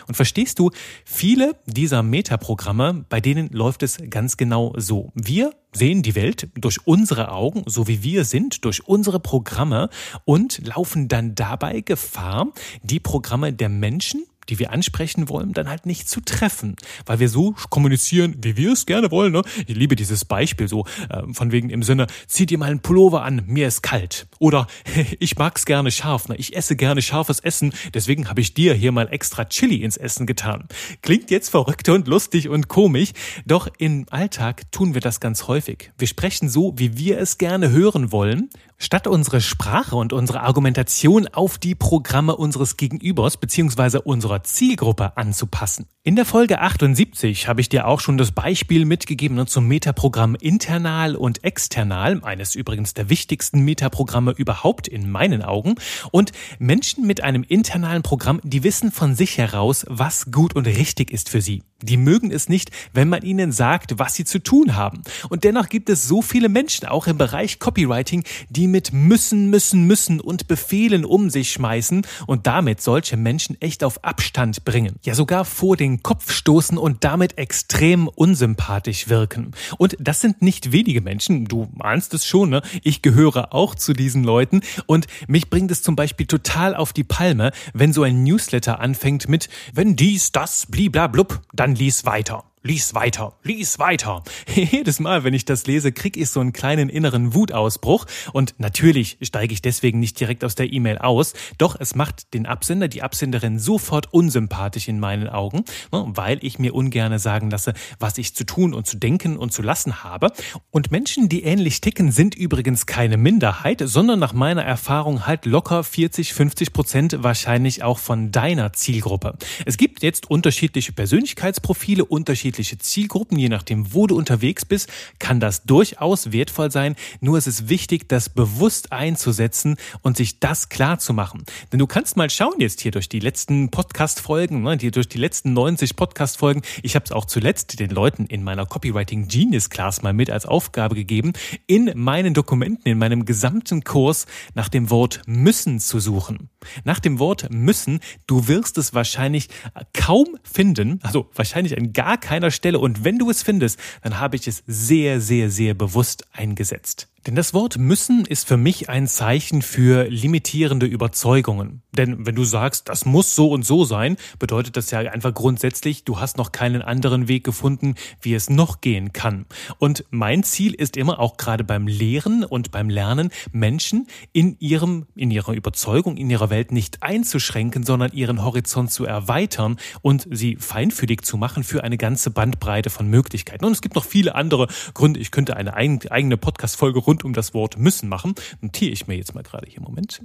Und 0.07 0.15
verstehst 0.15 0.59
du, 0.59 0.71
viele 1.05 1.57
dieser 1.67 2.03
Metaprogramme, 2.03 3.05
bei 3.09 3.21
denen 3.21 3.51
läuft 3.51 3.83
es 3.83 3.99
ganz 4.11 4.37
genau 4.37 4.75
so. 4.77 5.13
Wir 5.15 5.53
sehen 5.73 6.03
die 6.03 6.15
Welt 6.15 6.49
durch 6.55 6.87
unsere 6.87 7.31
Augen, 7.31 7.63
so 7.67 7.87
wie 7.87 8.03
wir 8.03 8.25
sind, 8.25 8.65
durch 8.65 8.87
unsere 8.87 9.21
Programme 9.21 9.91
und 10.25 10.67
laufen 10.67 11.09
dann 11.09 11.35
dabei 11.35 11.81
Gefahr, 11.81 12.49
die 12.83 13.01
Programme 13.01 13.53
der 13.53 13.69
Menschen 13.69 14.25
die 14.49 14.59
wir 14.59 14.73
ansprechen 14.73 15.29
wollen, 15.29 15.53
dann 15.53 15.69
halt 15.69 15.87
nicht 15.87 16.09
zu 16.09 16.21
treffen, 16.21 16.77
weil 17.05 17.21
wir 17.21 17.29
so 17.29 17.55
kommunizieren, 17.71 18.37
wie 18.43 18.57
wir 18.57 18.73
es 18.73 18.87
gerne 18.87 19.11
wollen. 19.11 19.33
Ne? 19.33 19.43
Ich 19.67 19.77
liebe 19.77 19.97
dieses 19.97 20.25
Beispiel 20.25 20.69
so 20.69 20.85
äh, 21.09 21.23
von 21.33 21.53
wegen 21.53 21.71
im 21.71 21.83
Sinne, 21.83 22.07
zieh 22.27 22.47
dir 22.47 22.59
mal 22.59 22.71
einen 22.71 22.81
Pullover 22.81 23.23
an, 23.23 23.43
mir 23.47 23.69
ist 23.69 23.83
kalt. 23.83 24.27
Oder 24.39 24.67
ich 25.19 25.37
mag's 25.37 25.65
gerne 25.65 25.91
scharf, 25.91 26.29
ne? 26.29 26.37
ich 26.37 26.57
esse 26.57 26.77
gerne 26.77 27.03
scharfes 27.03 27.41
Essen, 27.41 27.73
deswegen 27.95 28.29
habe 28.29 28.41
ich 28.41 28.55
dir 28.55 28.75
hier 28.75 28.93
mal 28.93 29.09
extra 29.11 29.45
Chili 29.45 29.83
ins 29.83 29.97
Essen 29.97 30.27
getan. 30.27 30.69
Klingt 31.03 31.31
jetzt 31.31 31.49
verrückt 31.49 31.89
und 31.89 32.09
lustig 32.09 32.49
und 32.49 32.69
komisch, 32.69 33.13
doch 33.45 33.69
im 33.79 34.07
Alltag 34.11 34.71
tun 34.73 34.95
wir 34.95 35.01
das 35.01 35.21
ganz 35.21 35.49
häufig. 35.49 35.93
Wir 35.99 36.09
sprechen 36.09 36.49
so, 36.49 36.75
wie 36.77 36.97
wir 36.97 37.19
es 37.19 37.39
gerne 37.39 37.71
hören 37.71 38.13
wollen 38.13 38.51
Statt 38.79 39.07
unsere 39.07 39.41
Sprache 39.41 39.97
und 39.97 40.13
unsere 40.13 40.43
Argumentation 40.43 41.29
auf 41.29 41.57
die 41.57 41.75
Programme 41.75 42.37
unseres 42.37 42.77
Gegenübers 42.77 43.39
bzw. 43.39 44.01
unserer 44.05 44.43
Zielgruppe 44.43 45.17
anzupassen. 45.17 45.87
In 46.03 46.15
der 46.15 46.27
Folge 46.27 46.61
78 46.61 47.49
habe 47.49 47.63
ich 47.63 47.71
dir 47.71 47.87
auch 47.87 48.01
schon 48.01 48.19
das 48.19 48.33
Beispiel 48.33 48.85
mitgegeben 48.85 49.35
ne, 49.35 49.47
zum 49.47 49.67
Metaprogramm 49.67 50.35
Internal 50.35 51.17
und 51.17 51.43
External, 51.43 52.23
eines 52.23 52.55
übrigens 52.55 52.93
der 52.93 53.09
wichtigsten 53.09 53.61
Metaprogramme 53.65 54.33
überhaupt 54.33 54.89
in 54.89 55.11
meinen 55.11 55.43
Augen. 55.43 55.77
Und 56.13 56.33
Menschen 56.59 57.07
mit 57.07 57.23
einem 57.23 57.43
internalen 57.43 58.03
Programm, 58.03 58.41
die 58.45 58.63
wissen 58.63 58.93
von 58.93 59.15
sich 59.15 59.39
heraus, 59.39 59.87
was 59.89 60.31
gut 60.31 60.55
und 60.55 60.67
richtig 60.67 61.11
ist 61.11 61.31
für 61.31 61.41
sie. 61.41 61.63
Die 61.83 61.99
mögen 61.99 62.31
es 62.31 62.49
nicht, 62.49 62.71
wenn 62.95 63.11
man 63.11 63.23
ihnen 63.23 63.53
sagt, 63.53 63.99
was 63.99 64.15
sie 64.15 64.25
zu 64.25 64.43
tun 64.43 64.77
haben. 64.77 65.03
Und 65.29 65.45
dennoch 65.45 65.69
gibt 65.69 65.91
es 65.91 66.09
so 66.09 66.23
viele 66.23 66.49
Menschen, 66.49 66.87
auch 66.87 67.07
im 67.07 67.19
Bereich 67.19 67.59
Copywriting, 67.59 68.25
die 68.49 68.67
mit 68.67 68.95
müssen, 68.95 69.51
müssen, 69.51 69.87
müssen 69.87 70.21
und 70.21 70.49
Befehlen 70.49 71.05
um 71.05 71.29
sich 71.29 71.53
schmeißen 71.53 72.07
und 72.27 72.47
damit 72.47 72.81
solche 72.81 73.19
Menschen 73.19 73.61
echt 73.61 73.85
auf 73.85 74.05
Abstand 74.05 74.65
bringen. 74.65 74.97
Ja, 75.05 75.15
sogar 75.15 75.45
vor 75.45 75.77
den 75.77 76.03
Kopf 76.03 76.33
stoßen 76.33 76.79
und 76.79 77.05
damit 77.05 77.37
extrem 77.37 78.09
unsympathisch 78.09 79.09
wirken. 79.09 79.51
Und 79.77 79.97
das 80.01 80.23
sind 80.23 80.41
nicht 80.41 80.73
wenige 80.73 81.03
Menschen. 81.03 81.45
Du 81.45 81.69
ahnst 81.81 82.15
es 82.15 82.25
schon, 82.25 82.49
ne? 82.49 82.63
Ich 82.85 83.03
gehöre 83.03 83.53
auch 83.53 83.75
zu 83.75 83.93
diesen 83.93 84.25
Leuten 84.25 84.61
und 84.87 85.07
mich 85.27 85.51
bringt 85.51 85.71
es 85.71 85.83
zum 85.83 85.95
Beispiel 85.95 86.27
total 86.27 86.75
auf 86.75 86.93
die 86.93 87.05
Palme, 87.05 87.53
wenn 87.75 87.93
so 87.93 88.03
ein 88.03 88.23
Newsletter 88.23 88.81
anfängt 88.81 89.29
mit, 89.29 89.51
wenn 89.75 89.95
dies, 89.97 90.33
das, 90.33 90.67
bliblablub, 90.67 91.43
dann 91.53 91.66
dann 91.67 91.75
lies 91.75 92.05
weiter 92.05 92.45
lies 92.67 92.95
weiter, 92.95 93.35
lies 93.45 93.79
weiter. 93.79 94.25
Jedes 94.55 94.99
Mal, 94.99 95.23
wenn 95.23 95.35
ich 95.35 95.45
das 95.45 95.67
lese, 95.67 95.93
krieg 95.93 96.17
ich 96.17 96.31
so 96.31 96.41
einen 96.41 96.53
kleinen 96.53 96.89
inneren 96.89 97.33
Wutausbruch 97.33 98.07
und 98.33 98.55
natürlich 98.59 99.19
steige 99.23 99.53
ich 99.53 99.63
deswegen 99.63 100.01
nicht 100.01 100.19
direkt 100.19 100.45
aus 100.45 100.57
der 100.57 100.73
E-Mail 100.73 100.99
aus, 100.99 101.35
doch 101.59 101.77
es 101.79 101.95
macht 101.95 102.35
den 102.35 102.45
Absender, 102.45 102.89
die 102.89 103.03
Absenderin 103.03 103.59
sofort 103.59 104.13
unsympathisch 104.13 104.89
in 104.89 104.99
meinen 104.99 105.29
Augen, 105.29 105.65
ne, 105.93 106.05
weil 106.09 106.39
ich 106.43 106.59
mir 106.59 106.75
ungerne 106.75 107.21
sagen 107.21 107.51
lasse, 107.51 107.73
was 108.01 108.19
ich 108.19 108.35
zu 108.35 108.45
tun 108.45 108.75
und 108.75 108.87
zu 108.87 108.97
denken 108.97 109.37
und 109.37 109.53
zu 109.53 109.63
lassen 109.63 110.03
habe. 110.03 110.33
Und 110.71 110.91
Menschen, 110.91 111.29
die 111.29 111.45
ähnlich 111.45 111.81
ticken, 111.81 112.11
sind 112.11 112.35
übrigens 112.35 112.87
keine 112.87 113.17
Minderheit, 113.17 113.81
sondern 113.85 114.19
nach 114.19 114.33
meiner 114.33 114.65
Erfahrung 114.65 115.27
halt 115.27 115.47
locker 115.47 115.85
40, 115.85 116.35
50 116.35 116.73
Prozent 116.73 117.23
wahrscheinlich 117.23 117.85
auch 117.85 117.99
von 117.99 118.33
deiner 118.33 118.73
Zielgruppe. 118.73 119.39
Es 119.65 119.77
gibt 119.77 120.03
jetzt 120.03 120.29
unterschiedliche 120.29 120.93
Persönlichkeitsprofile, 120.93 122.05
unterschiedliche 122.05 122.56
unterschiedliche 122.57 122.79
Zielgruppen, 122.79 123.39
je 123.39 123.49
nachdem, 123.49 123.93
wo 123.93 124.07
du 124.07 124.17
unterwegs 124.17 124.65
bist, 124.65 124.91
kann 125.19 125.41
das 125.41 125.65
durchaus 125.65 126.33
wertvoll 126.33 126.71
sein. 126.71 126.97
Nur 127.21 127.37
ist 127.37 127.47
es 127.47 127.69
wichtig, 127.69 128.09
das 128.09 128.29
bewusst 128.29 128.93
einzusetzen 128.93 129.77
und 130.03 130.17
sich 130.17 130.41
das 130.41 130.69
klar 130.69 130.99
zu 130.99 131.13
machen. 131.13 131.45
Denn 131.71 131.79
du 131.79 131.87
kannst 131.87 132.17
mal 132.17 132.31
schauen 132.31 132.59
jetzt 132.59 132.81
hier 132.81 132.93
durch 132.93 133.09
die 133.09 133.21
letzten 133.21 133.71
Podcast-Folgen, 133.71 134.63
ne, 134.63 134.77
durch 134.77 135.09
die 135.09 135.19
letzten 135.19 135.53
90 135.53 135.97
Podcast-Folgen. 135.97 136.63
Ich 136.83 136.95
habe 136.95 137.05
es 137.05 137.13
auch 137.13 137.27
zuletzt 137.27 137.79
den 137.79 137.91
Leuten 137.91 138.27
in 138.27 138.43
meiner 138.43 138.65
Copywriting 138.65 139.29
Genius 139.29 139.69
Class 139.69 140.03
mal 140.03 140.15
mit 140.15 140.31
als 140.31 140.47
Aufgabe 140.47 140.95
gegeben, 140.95 141.33
in 141.67 141.93
meinen 141.95 142.33
Dokumenten, 142.33 142.89
in 142.89 142.99
meinem 142.99 143.27
gesamten 143.27 143.85
Kurs 143.85 144.27
nach 144.55 144.69
dem 144.69 144.89
Wort 144.91 145.21
müssen 145.27 145.79
zu 145.79 146.01
suchen. 146.01 146.49
Nach 146.85 147.01
dem 147.01 147.19
Wort 147.19 147.49
müssen, 147.51 148.01
du 148.27 148.49
wirst 148.49 148.79
es 148.79 148.95
wahrscheinlich 148.95 149.49
kaum 149.93 150.39
finden, 150.43 151.01
also 151.03 151.31
wahrscheinlich 151.35 151.77
an 151.77 151.93
gar 151.93 152.19
keiner 152.19 152.46
keiner 152.47 152.51
Stelle. 152.51 152.79
Und 152.79 153.05
wenn 153.05 153.19
du 153.19 153.31
es 153.31 153.43
findest, 153.43 153.79
dann 154.03 154.21
habe 154.21 154.37
ich 154.37 154.47
es 154.47 154.63
sehr, 154.67 155.21
sehr, 155.21 155.51
sehr 155.51 155.75
bewusst 155.75 156.25
eingesetzt. 156.33 157.09
Denn 157.27 157.35
das 157.35 157.55
Wort 157.55 157.77
müssen 157.77 158.25
ist 158.25 158.47
für 158.47 158.57
mich 158.57 158.89
ein 158.89 159.09
Zeichen 159.09 159.61
für 159.61 160.09
limitierende 160.09 160.87
Überzeugungen. 160.87 161.83
Denn 161.97 162.25
wenn 162.25 162.37
du 162.37 162.45
sagst, 162.45 162.89
das 162.89 163.05
muss 163.05 163.35
so 163.35 163.51
und 163.51 163.65
so 163.65 163.85
sein, 163.85 164.17
bedeutet 164.39 164.77
das 164.77 164.93
ja 164.93 165.01
einfach 165.01 165.35
grundsätzlich, 165.35 166.05
du 166.05 166.21
hast 166.21 166.37
noch 166.37 166.53
keinen 166.53 166.83
anderen 166.83 167.27
Weg 167.27 167.43
gefunden, 167.43 167.97
wie 168.21 168.35
es 168.35 168.49
noch 168.49 168.81
gehen 168.81 169.13
kann. 169.13 169.47
Und 169.79 170.05
mein 170.11 170.45
Ziel 170.45 170.73
ist 170.73 170.97
immer 170.97 171.19
auch 171.19 171.37
gerade 171.37 171.65
beim 171.65 171.89
Lehren 171.89 172.45
und 172.45 172.71
beim 172.71 172.89
Lernen, 172.89 173.31
Menschen 173.51 174.07
in 174.33 174.57
ihrem, 174.61 175.07
in 175.17 175.33
ihrer 175.33 175.55
Überzeugung, 175.55 176.17
in 176.17 176.31
ihrer 176.31 176.51
Welt 176.51 176.71
nicht 176.71 177.03
einzuschränken, 177.03 177.83
sondern 177.83 178.13
ihren 178.13 178.45
Horizont 178.45 178.93
zu 178.93 179.05
erweitern 179.05 179.79
und 180.01 180.29
sie 180.31 180.57
feinfühlig 180.57 181.23
zu 181.23 181.39
machen 181.39 181.65
für 181.65 181.83
eine 181.83 181.97
ganze 181.97 182.31
Bandbreite 182.31 182.91
von 182.91 183.09
Möglichkeiten. 183.09 183.65
Und 183.65 183.73
es 183.73 183.81
gibt 183.81 183.97
noch 183.97 184.05
viele 184.05 184.37
andere 184.37 184.69
Gründe. 184.95 185.19
Ich 185.19 185.33
könnte 185.33 185.57
eine 185.57 185.75
eigene 185.75 186.37
Podcast-Folge 186.37 187.01
rund 187.17 187.25
um 187.25 187.33
das 187.33 187.55
Wort 187.55 187.79
müssen 187.79 188.09
machen. 188.09 188.35
Notiere 188.61 188.93
ich 188.93 189.07
mir 189.07 189.17
jetzt 189.17 189.35
mal 189.35 189.43
gerade 189.43 189.67
hier. 189.69 189.81
Moment. 189.81 190.23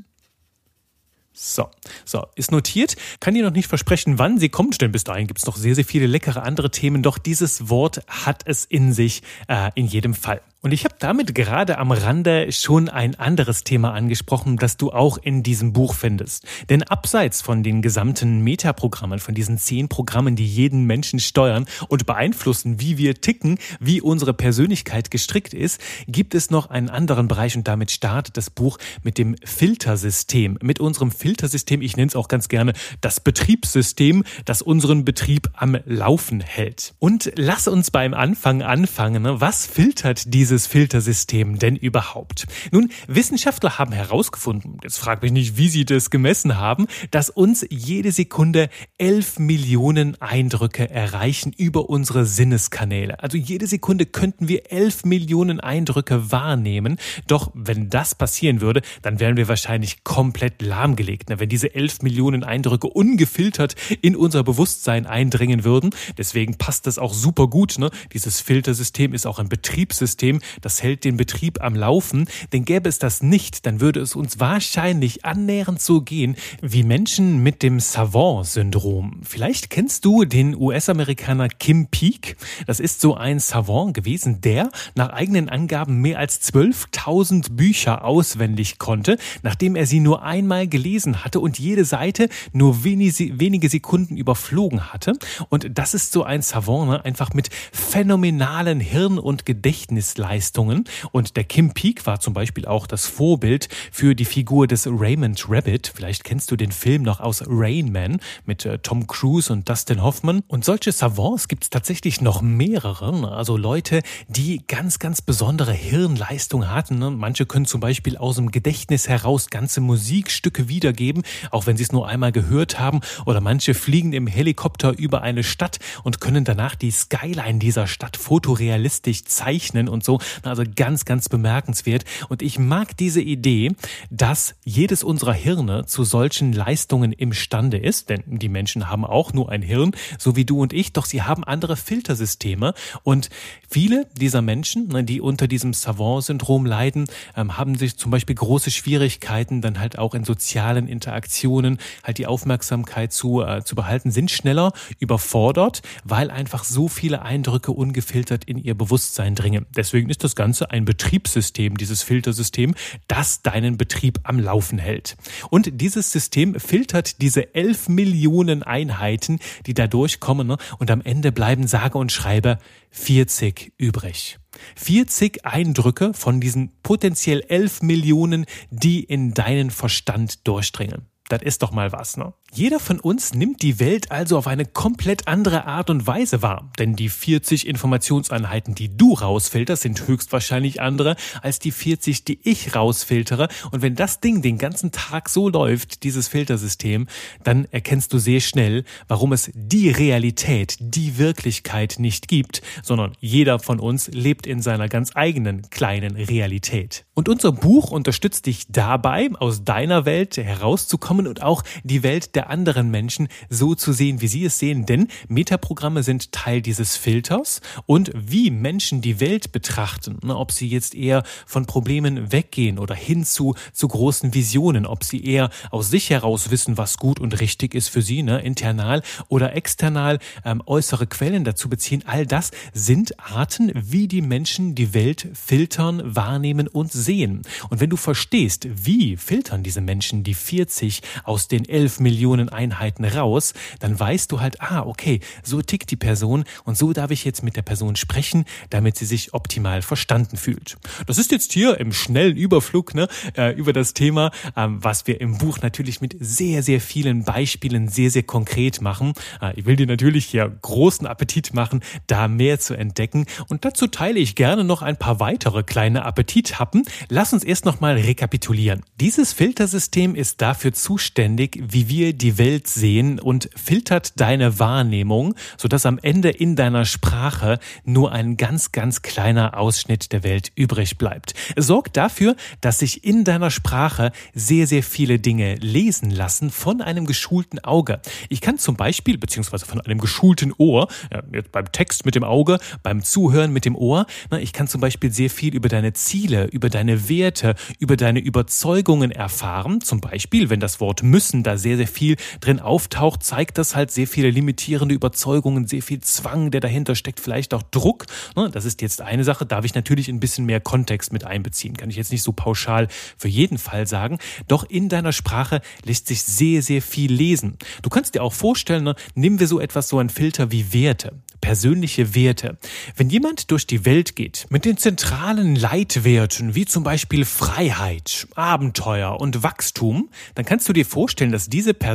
So, 1.34 1.70
so, 2.04 2.26
ist 2.36 2.52
notiert. 2.52 2.98
Kann 3.22 3.34
dir 3.34 3.44
noch 3.44 3.54
nicht 3.54 3.70
versprechen, 3.70 4.20
wann 4.20 4.38
sie 4.38 4.50
kommt, 4.50 4.82
denn 4.82 4.92
bis 4.92 5.06
dahin 5.06 5.28
gibt 5.28 5.40
es 5.40 5.46
noch 5.46 5.56
sehr, 5.56 5.76
sehr 5.76 5.86
viele 5.86 6.06
leckere 6.06 6.44
andere 6.44 6.72
Themen. 6.72 7.04
Doch 7.04 7.18
dieses 7.18 7.70
Wort 7.70 8.02
hat 8.08 8.44
es 8.46 8.66
in 8.66 8.92
sich, 8.92 9.24
äh, 9.48 9.72
in 9.76 9.88
jedem 9.88 10.14
Fall. 10.14 10.42
Und 10.64 10.74
ich 10.74 10.86
habe 10.86 10.94
damit 11.00 11.34
gerade 11.34 11.80
am 11.80 11.92
Rande 11.92 12.52
schon 12.52 12.88
ein 12.88 13.16
anderes 13.16 13.64
Thema 13.64 13.94
angesprochen, 13.94 14.58
das 14.58 14.78
du 14.78 14.92
auch 14.92 15.18
in 15.18 15.42
diesem 15.42 15.74
Buch 15.74 15.96
findest. 15.96 16.46
Denn 16.70 16.84
abseits 16.84 17.42
von 17.42 17.64
den 17.64 17.82
gesamten 17.82 18.42
Metaprogrammen, 18.42 19.18
von 19.18 19.34
diesen 19.34 19.58
zehn 19.58 19.90
Programmen, 19.90 20.36
die 20.36 20.46
jeden 20.46 20.86
Menschen 20.86 21.20
steuern 21.20 21.66
und 21.88 22.06
beeinflussen, 22.06 22.80
wie 22.80 23.00
wir 23.00 23.22
ticken, 23.22 23.58
wie 23.80 24.02
unsere 24.02 24.36
Persönlichkeit 24.36 25.10
gestrickt 25.10 25.56
ist, 25.56 25.82
gibt 26.08 26.36
es 26.36 26.52
noch 26.52 26.70
einen 26.70 26.92
anderen 26.92 27.28
Bereich 27.28 27.58
und 27.58 27.68
damit 27.68 27.90
startet 27.90 28.38
das 28.38 28.52
Buch 28.52 28.78
mit 29.02 29.18
dem 29.18 29.36
Filtersystem. 29.44 30.60
Mit 30.62 30.80
unserem 30.80 31.10
Filtersystem, 31.10 31.82
ich 31.82 31.98
nenne 31.98 32.10
es 32.10 32.16
auch 32.16 32.28
ganz 32.28 32.50
gerne 32.50 32.74
das 33.02 33.20
Betriebssystem, 33.20 34.24
das 34.46 34.62
unseren 34.62 35.06
Betrieb 35.06 35.50
am 35.54 35.76
Laufen 35.86 36.40
hält. 36.40 36.94
Und 37.00 37.32
lass 37.36 37.68
uns 37.68 37.90
beim 37.90 38.14
Anfang 38.14 38.62
anfangen. 38.62 39.24
Was 39.42 39.66
filtert 39.66 40.32
diese 40.32 40.51
dieses 40.52 40.68
Filtersystem 40.68 41.60
denn 41.60 41.78
überhaupt? 41.78 42.46
Nun, 42.72 42.90
Wissenschaftler 43.08 43.80
haben 43.80 43.94
herausgefunden, 43.94 44.80
jetzt 44.84 44.98
frag 44.98 45.22
mich 45.22 45.32
nicht, 45.32 45.56
wie 45.56 45.70
sie 45.70 45.86
das 45.86 46.10
gemessen 46.10 46.58
haben, 46.58 46.88
dass 47.10 47.30
uns 47.30 47.66
jede 47.70 48.12
Sekunde 48.12 48.70
elf 48.98 49.40
Millionen 49.40 50.22
Eindrücke 50.22 50.90
erreichen 50.90 51.54
über 51.56 51.90
unsere 51.90 52.26
Sinneskanäle. 52.26 53.24
Also 53.24 53.38
jede 53.38 53.66
Sekunde 53.66 54.06
könnten 54.06 54.50
wir 54.50 54.74
elf 54.74 55.06
Millionen 55.06 55.62
Eindrücke 55.62 56.34
wahrnehmen. 56.34 56.98
Doch 57.28 57.52
wenn 57.54 57.90
das 57.90 58.14
passieren 58.14 58.60
würde, 58.60 58.82
dann 59.02 59.22
wären 59.22 59.38
wir 59.38 59.48
wahrscheinlich 59.48 60.04
komplett 60.04 60.62
lahmgelegt. 60.62 61.30
Wenn 61.30 61.48
diese 61.48 61.74
elf 61.74 62.02
Millionen 62.02 62.44
Eindrücke 62.44 62.88
ungefiltert 62.88 63.76
in 64.02 64.18
unser 64.18 64.44
Bewusstsein 64.44 65.06
eindringen 65.06 65.64
würden. 65.64 65.92
Deswegen 66.18 66.58
passt 66.58 66.88
das 66.88 67.00
auch 67.00 67.14
super 67.14 67.48
gut. 67.48 67.80
Ne? 67.80 67.90
Dieses 68.12 68.42
Filtersystem 68.42 69.14
ist 69.14 69.26
auch 69.26 69.40
ein 69.40 69.48
Betriebssystem, 69.48 70.41
das 70.62 70.82
hält 70.84 71.04
den 71.04 71.18
Betrieb 71.18 71.62
am 71.62 71.76
Laufen, 71.76 72.28
denn 72.54 72.66
gäbe 72.66 72.90
es 72.90 73.00
das 73.00 73.22
nicht, 73.22 73.66
dann 73.66 73.80
würde 73.80 74.00
es 74.00 74.16
uns 74.16 74.40
wahrscheinlich 74.40 75.26
annähernd 75.26 75.82
so 75.82 76.02
gehen 76.02 76.36
wie 76.62 76.84
Menschen 76.84 77.44
mit 77.44 77.64
dem 77.64 77.80
Savant-Syndrom. 77.80 79.22
Vielleicht 79.24 79.70
kennst 79.70 80.06
du 80.06 80.26
den 80.26 80.56
US-Amerikaner 80.56 81.50
Kim 81.50 81.88
Peek. 81.88 82.38
Das 82.68 82.80
ist 82.80 83.02
so 83.02 83.16
ein 83.16 83.40
Savant 83.40 83.94
gewesen, 83.94 84.42
der 84.42 84.70
nach 84.96 85.10
eigenen 85.10 85.50
Angaben 85.50 86.02
mehr 86.02 86.20
als 86.20 86.42
12.000 86.42 87.54
Bücher 87.54 88.04
auswendig 88.04 88.80
konnte, 88.80 89.18
nachdem 89.44 89.76
er 89.76 89.86
sie 89.86 90.00
nur 90.00 90.24
einmal 90.24 90.68
gelesen 90.68 91.24
hatte 91.24 91.40
und 91.40 91.60
jede 91.60 91.86
Seite 91.86 92.30
nur 92.54 92.84
wenige 92.84 93.70
Sekunden 93.70 94.18
überflogen 94.18 94.94
hatte. 94.94 95.14
Und 95.50 95.78
das 95.78 95.94
ist 95.94 96.12
so 96.12 96.24
ein 96.24 96.42
Savant, 96.42 96.90
ne? 96.90 97.06
einfach 97.06 97.34
mit 97.34 97.50
phänomenalen 97.72 98.80
Hirn- 98.80 99.20
und 99.20 99.46
Gedächtnisleistungen 99.46 100.31
Leistungen. 100.32 100.86
Und 101.12 101.36
der 101.36 101.44
Kim 101.44 101.74
Peek 101.74 102.06
war 102.06 102.22
zum 102.22 102.34
Beispiel 102.34 102.66
auch 102.66 102.88
das 102.88 103.06
Vorbild 103.06 103.68
für 103.92 104.16
die 104.16 104.24
Figur 104.24 104.66
des 104.66 104.88
Raymond 104.88 105.46
Rabbit. 105.50 105.92
Vielleicht 105.94 106.24
kennst 106.24 106.52
du 106.52 106.56
den 106.56 106.72
Film 106.72 107.04
noch 107.04 107.20
aus 107.20 107.44
Rain 107.46 107.92
Man 107.92 108.22
mit 108.46 108.66
äh, 108.66 108.78
Tom 108.78 109.08
Cruise 109.08 109.52
und 109.52 109.68
Dustin 109.68 110.02
Hoffman. 110.02 110.42
Und 110.48 110.64
solche 110.64 110.94
Savants 110.94 111.50
gibt 111.50 111.64
es 111.64 111.70
tatsächlich 111.70 112.22
noch 112.22 112.42
mehrere. 112.42 113.02
Also 113.36 113.58
Leute, 113.58 114.04
die 114.30 114.66
ganz, 114.68 115.00
ganz 115.00 115.22
besondere 115.22 115.74
Hirnleistung 115.74 116.70
hatten. 116.70 117.00
Ne? 117.00 117.12
Manche 117.12 117.46
können 117.46 117.66
zum 117.66 117.82
Beispiel 117.82 118.16
aus 118.16 118.38
dem 118.38 118.52
Gedächtnis 118.52 119.10
heraus 119.10 119.50
ganze 119.50 119.82
Musikstücke 119.82 120.70
wiedergeben, 120.70 121.24
auch 121.50 121.66
wenn 121.66 121.76
sie 121.76 121.84
es 121.84 121.92
nur 121.92 122.08
einmal 122.08 122.32
gehört 122.32 122.80
haben. 122.80 123.02
Oder 123.26 123.42
manche 123.42 123.74
fliegen 123.74 124.14
im 124.14 124.28
Helikopter 124.28 124.98
über 124.98 125.24
eine 125.24 125.44
Stadt 125.44 125.80
und 126.04 126.22
können 126.22 126.46
danach 126.46 126.76
die 126.76 126.92
Skyline 126.92 127.60
dieser 127.60 127.88
Stadt 127.88 128.16
fotorealistisch 128.16 129.26
zeichnen 129.26 129.90
und 129.90 130.06
so. 130.06 130.21
Also 130.44 130.64
ganz, 130.76 131.06
ganz 131.06 131.30
bemerkenswert. 131.30 132.06
Und 132.30 132.42
ich 132.42 132.60
mag 132.60 132.96
diese 132.98 133.22
Idee, 133.22 133.72
dass 134.10 134.56
jedes 134.64 135.04
unserer 135.04 135.34
Hirne 135.34 135.86
zu 135.86 136.04
solchen 136.04 136.54
Leistungen 136.54 137.12
imstande 137.12 137.78
ist, 137.78 138.10
denn 138.10 138.24
die 138.28 138.50
Menschen 138.50 138.90
haben 138.90 139.06
auch 139.06 139.34
nur 139.34 139.52
ein 139.52 139.62
Hirn, 139.62 139.92
so 140.18 140.36
wie 140.36 140.46
du 140.46 140.60
und 140.60 140.74
ich, 140.74 140.94
doch 140.94 141.06
sie 141.06 141.22
haben 141.22 141.44
andere 141.44 141.76
Filtersysteme. 141.76 142.74
Und 143.04 143.30
viele 143.70 144.08
dieser 144.18 144.42
Menschen, 144.42 144.88
ne, 144.88 145.04
die 145.04 145.22
unter 145.22 145.48
diesem 145.48 145.74
Savant-Syndrom 145.74 146.66
leiden, 146.66 147.08
ähm, 147.36 147.58
haben 147.58 147.76
sich 147.76 147.98
zum 147.98 148.12
Beispiel 148.12 148.36
große 148.36 148.72
Schwierigkeiten, 148.72 149.62
dann 149.62 149.80
halt 149.80 149.98
auch 149.98 150.14
in 150.14 150.24
sozialen 150.24 150.88
Interaktionen 150.88 151.80
halt 152.04 152.18
die 152.18 152.28
Aufmerksamkeit 152.28 153.12
zu, 153.14 153.42
äh, 153.42 153.64
zu 153.64 153.76
behalten, 153.76 154.12
sind 154.12 154.32
schneller 154.32 154.74
überfordert, 155.00 155.82
weil 156.04 156.30
einfach 156.30 156.64
so 156.64 156.88
viele 156.88 157.22
Eindrücke 157.22 157.72
ungefiltert 157.72 158.44
in 158.46 158.58
ihr 158.58 158.76
Bewusstsein 158.76 159.36
dringen. 159.36 159.66
Deswegen 159.76 160.10
ist 160.12 160.24
das 160.24 160.36
Ganze 160.36 160.70
ein 160.70 160.86
Betriebssystem, 160.86 161.78
dieses 161.78 162.04
Filtersystem, 162.04 162.76
das 163.08 163.42
deinen 163.42 163.78
Betrieb 163.78 164.20
am 164.24 164.40
Laufen 164.40 164.78
hält. 164.78 165.18
Und 165.50 165.82
dieses 165.82 166.12
System 166.12 166.60
filtert 166.60 167.22
diese 167.22 167.56
11 167.56 167.90
Millionen 167.90 168.62
Einheiten, 168.62 169.40
die 169.66 169.74
da 169.74 169.88
durchkommen 169.88 170.46
ne? 170.46 170.58
und 170.78 170.92
am 170.92 171.02
Ende 171.02 171.32
bleiben 171.32 171.66
sage 171.66 171.98
und 171.98 172.12
schreibe 172.12 172.60
40 172.92 173.74
übrig. 173.78 174.38
40 174.76 175.46
Eindrücke 175.46 176.14
von 176.14 176.42
diesen 176.42 176.72
potenziell 176.84 177.42
11 177.48 177.82
Millionen, 177.82 178.46
die 178.70 179.04
in 179.04 179.34
deinen 179.34 179.72
Verstand 179.72 180.46
durchdringen. 180.48 181.08
Das 181.30 181.42
ist 181.42 181.64
doch 181.64 181.72
mal 181.72 181.94
was, 181.94 182.18
ne? 182.18 182.34
Jeder 182.54 182.82
von 182.82 183.00
uns 183.00 183.34
nimmt 183.34 183.62
die 183.62 183.80
Welt 183.80 184.12
also 184.12 184.38
auf 184.38 184.46
eine 184.46 184.66
komplett 184.66 185.30
andere 185.30 185.68
Art 185.68 185.90
und 185.90 186.06
Weise 186.06 186.42
wahr. 186.42 186.70
Denn 186.78 186.98
die 186.98 187.08
40 187.08 187.66
Informationseinheiten, 187.66 188.76
die 188.76 188.98
du 188.98 189.14
rausfilterst, 189.14 189.84
sind 189.84 190.06
höchstwahrscheinlich 190.06 190.82
andere 190.82 191.16
als 191.42 191.60
die 191.60 191.72
40, 191.72 192.26
die 192.26 192.40
ich 192.44 192.76
rausfiltere. 192.76 193.48
Und 193.72 193.82
wenn 193.82 193.96
das 193.96 194.20
Ding 194.20 194.42
den 194.42 194.58
ganzen 194.58 194.92
Tag 194.92 195.30
so 195.30 195.48
läuft, 195.48 196.04
dieses 196.04 196.28
Filtersystem, 196.28 197.08
dann 197.42 197.70
erkennst 197.72 198.12
du 198.12 198.18
sehr 198.18 198.42
schnell, 198.42 198.84
warum 199.08 199.32
es 199.32 199.50
die 199.54 199.90
Realität, 199.90 200.76
die 200.82 201.18
Wirklichkeit 201.18 201.96
nicht 202.00 202.28
gibt, 202.28 202.62
sondern 202.84 203.14
jeder 203.22 203.60
von 203.60 203.80
uns 203.80 204.10
lebt 204.10 204.46
in 204.46 204.62
seiner 204.62 204.90
ganz 204.90 205.12
eigenen 205.16 205.70
kleinen 205.70 206.18
Realität. 206.18 207.06
Und 207.14 207.30
unser 207.30 207.54
Buch 207.54 207.92
unterstützt 207.92 208.46
dich 208.46 208.66
dabei, 208.68 209.30
aus 209.40 209.64
deiner 209.64 210.04
Welt 210.06 210.36
herauszukommen 210.36 211.28
und 211.28 211.42
auch 211.44 211.64
die 211.86 212.04
Welt 212.04 212.36
der 212.36 212.41
der 212.42 212.50
anderen 212.50 212.90
Menschen 212.90 213.28
so 213.50 213.76
zu 213.76 213.94
sehen, 213.94 214.20
wie 214.20 214.28
sie 214.28 214.46
es 214.46 214.58
sehen. 214.58 214.88
Denn 214.88 215.10
Metaprogramme 215.28 216.02
sind 216.02 216.32
Teil 216.32 216.64
dieses 216.64 216.98
Filters 216.98 217.62
und 217.86 218.12
wie 218.16 218.50
Menschen 218.50 219.02
die 219.02 219.20
Welt 219.20 219.52
betrachten, 219.52 220.18
ne, 220.24 220.36
ob 220.36 220.52
sie 220.52 220.68
jetzt 220.68 220.96
eher 220.96 221.22
von 221.46 221.68
Problemen 221.68 222.32
weggehen 222.32 222.80
oder 222.80 222.96
hin 222.96 223.26
zu, 223.26 223.54
zu 223.74 223.88
großen 223.88 224.34
Visionen, 224.34 224.88
ob 224.88 225.04
sie 225.04 225.24
eher 225.24 225.52
aus 225.70 225.92
sich 225.92 226.10
heraus 226.10 226.50
wissen, 226.50 226.80
was 226.80 226.98
gut 226.98 227.20
und 227.20 227.40
richtig 227.40 227.76
ist 227.76 227.90
für 227.90 228.02
sie, 228.02 228.24
ne, 228.24 228.42
internal 228.42 229.04
oder 229.30 229.56
external, 229.56 230.18
ähm, 230.44 230.64
äußere 230.66 231.06
Quellen 231.06 231.44
dazu 231.44 231.70
beziehen. 231.70 232.02
All 232.08 232.26
das 232.26 232.50
sind 232.74 233.20
Arten, 233.20 233.72
wie 233.76 234.08
die 234.08 234.24
Menschen 234.24 234.74
die 234.74 234.96
Welt 234.96 235.28
filtern, 235.36 236.02
wahrnehmen 236.04 236.68
und 236.68 236.92
sehen. 236.92 237.44
Und 237.70 237.82
wenn 237.82 237.92
du 237.92 237.98
verstehst, 237.98 238.68
wie 238.84 239.16
filtern 239.16 239.62
diese 239.62 239.82
Menschen 239.82 240.24
die 240.24 240.34
40 240.34 241.04
aus 241.24 241.48
den 241.48 241.70
11 241.70 242.00
Millionen 242.00 242.31
Millionen 242.32 242.50
Einheiten 242.50 243.04
raus, 243.04 243.54
dann 243.80 244.00
weißt 244.00 244.32
du 244.32 244.40
halt, 244.40 244.62
ah, 244.62 244.84
okay, 244.86 245.20
so 245.44 245.62
tickt 245.62 245.92
die 245.92 245.98
Person 245.98 246.46
und 246.64 246.78
so 246.78 246.94
darf 246.94 247.12
ich 247.12 247.26
jetzt 247.26 247.44
mit 247.44 247.58
der 247.58 247.62
Person 247.62 247.98
sprechen, 247.98 248.46
damit 248.70 248.96
sie 248.98 249.06
sich 249.06 249.34
optimal 249.34 249.82
verstanden 249.82 250.38
fühlt. 250.38 250.78
Das 251.08 251.18
ist 251.18 251.32
jetzt 251.32 251.52
hier 251.52 251.78
im 251.80 251.92
schnellen 251.92 252.38
Überflug 252.38 252.96
ne, 252.96 253.10
äh, 253.36 253.54
über 253.54 253.74
das 253.74 253.94
Thema, 253.94 254.32
ähm, 254.56 254.82
was 254.82 255.08
wir 255.08 255.20
im 255.20 255.40
Buch 255.40 255.60
natürlich 255.62 256.00
mit 256.00 256.16
sehr, 256.20 256.64
sehr 256.64 256.80
vielen 256.80 257.26
Beispielen 257.26 257.90
sehr, 257.90 258.10
sehr 258.10 258.24
konkret 258.24 258.80
machen. 258.80 259.14
Äh, 259.42 259.60
ich 259.60 259.66
will 259.66 259.76
dir 259.76 259.88
natürlich 259.88 260.26
hier 260.26 260.50
großen 260.62 261.06
Appetit 261.06 261.54
machen, 261.54 261.82
da 262.08 262.30
mehr 262.30 262.60
zu 262.60 262.76
entdecken 262.76 263.26
und 263.50 263.66
dazu 263.66 263.88
teile 263.88 264.20
ich 264.20 264.36
gerne 264.36 264.64
noch 264.64 264.82
ein 264.82 264.96
paar 264.96 265.20
weitere 265.20 265.64
kleine 265.64 266.06
Appetithappen. 266.06 266.86
Lass 267.10 267.34
uns 267.34 267.44
erst 267.44 267.66
nochmal 267.66 267.96
rekapitulieren. 267.96 268.84
Dieses 269.02 269.34
Filtersystem 269.34 270.16
ist 270.16 270.42
dafür 270.42 270.72
zuständig, 270.72 271.62
wie 271.62 271.90
wir 271.90 272.14
die 272.22 272.38
Welt 272.38 272.68
sehen 272.68 273.20
und 273.20 273.50
filtert 273.56 274.20
deine 274.20 274.60
Wahrnehmung, 274.60 275.36
sodass 275.58 275.86
am 275.86 276.00
Ende 276.02 276.30
in 276.30 276.56
deiner 276.56 276.86
Sprache 276.86 277.60
nur 277.84 278.12
ein 278.12 278.38
ganz, 278.38 278.72
ganz 278.72 279.02
kleiner 279.02 279.58
Ausschnitt 279.58 280.12
der 280.12 280.24
Welt 280.24 280.52
übrig 280.56 280.98
bleibt. 280.98 281.34
Sorgt 281.56 281.98
dafür, 281.98 282.36
dass 282.62 282.80
sich 282.80 283.04
in 283.04 283.24
deiner 283.24 283.52
Sprache 283.52 284.12
sehr, 284.34 284.68
sehr 284.68 284.84
viele 284.84 285.20
Dinge 285.20 285.56
lesen 285.56 286.12
lassen 286.12 286.52
von 286.52 286.82
einem 286.82 287.06
geschulten 287.06 287.60
Auge. 287.64 288.02
Ich 288.30 288.42
kann 288.42 288.58
zum 288.58 288.76
Beispiel, 288.76 289.18
beziehungsweise 289.18 289.66
von 289.66 289.82
einem 289.82 290.00
geschulten 290.00 290.54
Ohr, 290.58 290.88
ja, 291.12 291.22
beim 291.52 291.72
Text 291.72 292.06
mit 292.06 292.16
dem 292.16 292.24
Auge, 292.24 292.60
beim 292.84 293.04
Zuhören 293.04 293.52
mit 293.52 293.66
dem 293.66 293.76
Ohr, 293.76 294.06
na, 294.30 294.40
ich 294.40 294.54
kann 294.54 294.68
zum 294.68 294.82
Beispiel 294.82 295.12
sehr 295.12 295.30
viel 295.30 295.56
über 295.56 295.70
deine 295.70 295.94
Ziele, 295.94 296.46
über 296.46 296.70
deine 296.70 297.10
Werte, 297.10 297.56
über 297.80 297.98
deine 297.98 298.20
Überzeugungen 298.20 299.12
erfahren. 299.12 299.82
Zum 299.82 300.02
Beispiel, 300.02 300.50
wenn 300.50 300.60
das 300.60 300.80
Wort 300.80 301.04
müssen 301.04 301.44
da 301.44 301.58
sehr, 301.58 301.78
sehr 301.78 301.88
viel 301.88 302.11
viel 302.12 302.40
drin 302.40 302.60
auftaucht, 302.60 303.24
zeigt 303.24 303.58
das 303.58 303.76
halt 303.76 303.92
sehr 303.92 304.08
viele 304.08 304.30
limitierende 304.30 304.96
Überzeugungen, 304.96 305.68
sehr 305.68 305.82
viel 305.82 306.02
Zwang, 306.02 306.52
der 306.52 306.62
dahinter 306.62 306.96
steckt, 306.96 307.20
vielleicht 307.20 307.54
auch 307.54 307.64
Druck. 307.64 308.06
Ne, 308.36 308.50
das 308.52 308.66
ist 308.66 308.82
jetzt 308.82 309.02
eine 309.02 309.24
Sache, 309.24 309.46
darf 309.46 309.66
ich 309.66 309.76
natürlich 309.76 310.10
ein 310.10 310.20
bisschen 310.20 310.46
mehr 310.46 310.60
Kontext 310.60 311.14
mit 311.14 311.24
einbeziehen. 311.24 311.78
Kann 311.78 311.90
ich 311.90 311.96
jetzt 311.96 312.12
nicht 312.12 312.24
so 312.24 312.32
pauschal 312.32 312.88
für 313.18 313.28
jeden 313.28 313.58
Fall 313.58 313.88
sagen. 313.88 314.18
Doch 314.48 314.64
in 314.64 314.90
deiner 314.90 315.14
Sprache 315.14 315.62
lässt 315.86 316.08
sich 316.08 316.24
sehr, 316.24 316.62
sehr 316.62 316.82
viel 316.82 317.12
lesen. 317.12 317.58
Du 317.82 317.90
kannst 317.90 318.16
dir 318.16 318.24
auch 318.24 318.34
vorstellen, 318.34 318.84
ne, 318.84 318.96
nehmen 319.16 319.40
wir 319.40 319.48
so 319.48 319.60
etwas, 319.60 319.90
so 319.90 320.00
ein 320.00 320.10
Filter 320.10 320.52
wie 320.52 320.74
Werte 320.74 321.14
persönliche 321.42 322.16
Werte. 322.16 322.58
Wenn 322.96 323.10
jemand 323.10 323.52
durch 323.52 323.68
die 323.68 323.84
Welt 323.84 324.16
geht 324.16 324.46
mit 324.50 324.64
den 324.64 324.78
zentralen 324.78 325.56
Leitwerten 325.56 326.56
wie 326.56 326.66
zum 326.66 326.84
Beispiel 326.84 327.26
Freiheit, 327.26 328.28
Abenteuer 328.36 329.20
und 329.20 329.44
Wachstum, 329.44 330.10
dann 330.36 330.46
kannst 330.46 330.70
du 330.70 330.74
dir 330.74 330.86
vorstellen, 330.86 331.32
dass 331.32 331.50
diese 331.50 331.74
Person 331.74 331.91